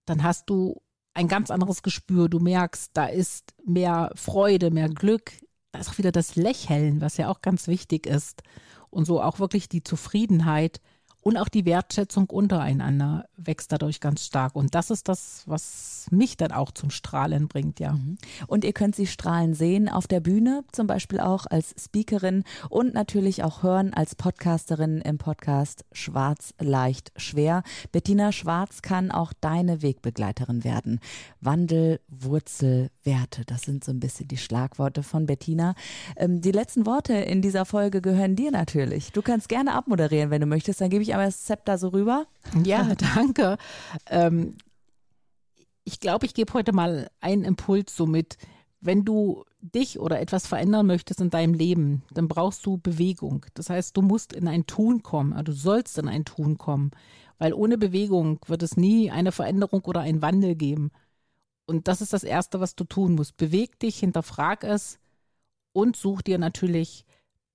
dann 0.06 0.24
hast 0.24 0.50
du 0.50 0.82
ein 1.12 1.28
ganz 1.28 1.52
anderes 1.52 1.84
Gespür. 1.84 2.28
Du 2.28 2.40
merkst, 2.40 2.90
da 2.94 3.06
ist 3.06 3.54
mehr 3.64 4.10
Freude, 4.16 4.72
mehr 4.72 4.88
Glück. 4.88 5.30
Da 5.70 5.78
ist 5.78 5.88
auch 5.88 5.98
wieder 5.98 6.10
das 6.10 6.34
Lächeln, 6.34 7.00
was 7.00 7.16
ja 7.16 7.28
auch 7.28 7.42
ganz 7.42 7.68
wichtig 7.68 8.08
ist. 8.08 8.42
Und 8.90 9.04
so 9.04 9.22
auch 9.22 9.38
wirklich 9.38 9.68
die 9.68 9.84
Zufriedenheit, 9.84 10.80
und 11.24 11.38
auch 11.38 11.48
die 11.48 11.64
Wertschätzung 11.64 12.28
untereinander 12.28 13.24
wächst 13.36 13.72
dadurch 13.72 14.00
ganz 14.00 14.26
stark. 14.26 14.54
Und 14.54 14.74
das 14.74 14.90
ist 14.90 15.08
das, 15.08 15.42
was 15.46 16.06
mich 16.10 16.36
dann 16.36 16.52
auch 16.52 16.70
zum 16.70 16.90
Strahlen 16.90 17.48
bringt, 17.48 17.80
ja. 17.80 17.92
Mhm. 17.92 18.18
Und 18.46 18.62
ihr 18.62 18.74
könnt 18.74 18.94
sie 18.94 19.06
strahlen 19.06 19.54
sehen 19.54 19.88
auf 19.88 20.06
der 20.06 20.20
Bühne, 20.20 20.64
zum 20.70 20.86
Beispiel 20.86 21.20
auch 21.20 21.46
als 21.46 21.74
Speakerin 21.82 22.44
und 22.68 22.92
natürlich 22.92 23.42
auch 23.42 23.62
hören 23.62 23.94
als 23.94 24.14
Podcasterin 24.14 25.00
im 25.00 25.16
Podcast 25.16 25.86
Schwarz 25.92 26.52
leicht 26.60 27.10
schwer. 27.16 27.62
Bettina 27.90 28.30
Schwarz 28.30 28.82
kann 28.82 29.10
auch 29.10 29.32
deine 29.40 29.80
Wegbegleiterin 29.80 30.62
werden. 30.62 31.00
Wandel, 31.40 32.00
Wurzel, 32.08 32.90
Werte, 33.02 33.46
das 33.46 33.62
sind 33.62 33.82
so 33.82 33.92
ein 33.92 34.00
bisschen 34.00 34.28
die 34.28 34.36
Schlagworte 34.36 35.02
von 35.02 35.24
Bettina. 35.24 35.74
Ähm, 36.16 36.42
die 36.42 36.52
letzten 36.52 36.84
Worte 36.84 37.14
in 37.14 37.40
dieser 37.40 37.64
Folge 37.64 38.02
gehören 38.02 38.36
dir 38.36 38.50
natürlich. 38.50 39.10
Du 39.12 39.22
kannst 39.22 39.48
gerne 39.48 39.72
abmoderieren, 39.72 40.30
wenn 40.30 40.42
du 40.42 40.46
möchtest. 40.46 40.82
Dann 40.82 40.90
gebe 40.90 41.02
ich 41.14 41.18
einmal 41.18 41.26
das 41.26 41.44
Zepter 41.44 41.78
so 41.78 41.88
rüber. 41.88 42.26
Ja, 42.64 42.94
danke. 43.14 43.56
Ähm, 44.06 44.56
ich 45.84 46.00
glaube, 46.00 46.26
ich 46.26 46.34
gebe 46.34 46.52
heute 46.54 46.72
mal 46.72 47.10
einen 47.20 47.44
Impuls 47.44 47.94
so 47.96 48.06
mit. 48.06 48.36
Wenn 48.80 49.04
du 49.04 49.44
dich 49.60 49.98
oder 49.98 50.20
etwas 50.20 50.46
verändern 50.46 50.86
möchtest 50.86 51.20
in 51.20 51.30
deinem 51.30 51.54
Leben, 51.54 52.02
dann 52.12 52.28
brauchst 52.28 52.66
du 52.66 52.78
Bewegung. 52.78 53.46
Das 53.54 53.70
heißt, 53.70 53.96
du 53.96 54.02
musst 54.02 54.32
in 54.32 54.46
ein 54.46 54.66
Tun 54.66 55.02
kommen, 55.02 55.32
also 55.32 55.44
du 55.44 55.52
sollst 55.52 55.96
in 55.98 56.08
ein 56.08 56.26
Tun 56.26 56.58
kommen, 56.58 56.90
weil 57.38 57.54
ohne 57.54 57.78
Bewegung 57.78 58.40
wird 58.46 58.62
es 58.62 58.76
nie 58.76 59.10
eine 59.10 59.32
Veränderung 59.32 59.82
oder 59.82 60.00
einen 60.00 60.20
Wandel 60.20 60.54
geben. 60.54 60.90
Und 61.66 61.88
das 61.88 62.02
ist 62.02 62.12
das 62.12 62.24
Erste, 62.24 62.60
was 62.60 62.76
du 62.76 62.84
tun 62.84 63.14
musst. 63.14 63.38
Beweg 63.38 63.78
dich, 63.78 63.98
hinterfrag 63.98 64.64
es 64.64 64.98
und 65.72 65.96
such 65.96 66.20
dir 66.20 66.38
natürlich 66.38 67.06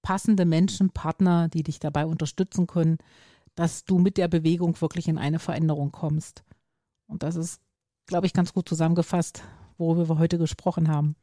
passende 0.01 0.45
Menschen, 0.45 0.89
Partner, 0.89 1.49
die 1.49 1.63
dich 1.63 1.79
dabei 1.79 2.05
unterstützen 2.05 2.67
können, 2.67 2.97
dass 3.59 3.83
du 3.83 3.99
mit 3.99 4.15
der 4.15 4.29
Bewegung 4.29 4.79
wirklich 4.79 5.09
in 5.09 5.17
eine 5.17 5.37
Veränderung 5.37 5.91
kommst. 5.91 6.43
Und 7.07 7.23
das 7.23 7.35
ist, 7.35 7.59
glaube 8.05 8.25
ich, 8.25 8.31
ganz 8.31 8.53
gut 8.53 8.69
zusammengefasst, 8.69 9.43
worüber 9.77 10.07
wir 10.07 10.17
heute 10.17 10.37
gesprochen 10.37 10.87
haben. 10.87 11.17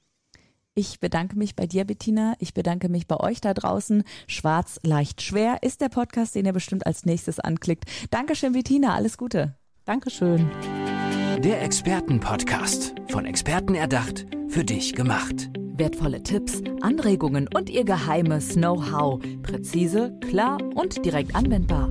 Ich 0.75 1.00
bedanke 1.00 1.38
mich 1.38 1.57
bei 1.57 1.66
dir, 1.66 1.87
Bettina. 1.87 2.35
Ich 2.38 2.52
bedanke 2.52 2.90
mich 2.90 3.07
bei 3.07 3.19
euch 3.19 3.40
da 3.40 3.55
draußen. 3.55 4.05
Schwarz, 4.26 4.78
leicht, 4.83 5.23
schwer 5.23 5.62
ist 5.62 5.81
der 5.81 5.88
Podcast, 5.88 6.35
den 6.35 6.45
ihr 6.45 6.52
bestimmt 6.52 6.87
als 6.87 7.07
nächstes 7.07 7.40
anklickt. 7.40 7.85
Dankeschön, 8.11 8.53
Bettina. 8.53 8.94
Alles 8.94 9.16
Gute. 9.16 9.57
Dankeschön. 9.87 10.51
Der 11.38 11.62
Expertenpodcast. 11.62 12.96
Von 13.09 13.25
Experten 13.25 13.75
erdacht, 13.75 14.27
für 14.49 14.62
dich 14.62 14.94
gemacht. 14.94 15.49
Wertvolle 15.79 16.22
Tipps, 16.22 16.61
Anregungen 16.83 17.49
und 17.55 17.70
ihr 17.70 17.85
geheimes 17.85 18.57
Know-how. 18.57 19.22
Präzise, 19.40 20.18
klar 20.20 20.59
und 20.75 21.03
direkt 21.03 21.35
anwendbar. 21.35 21.90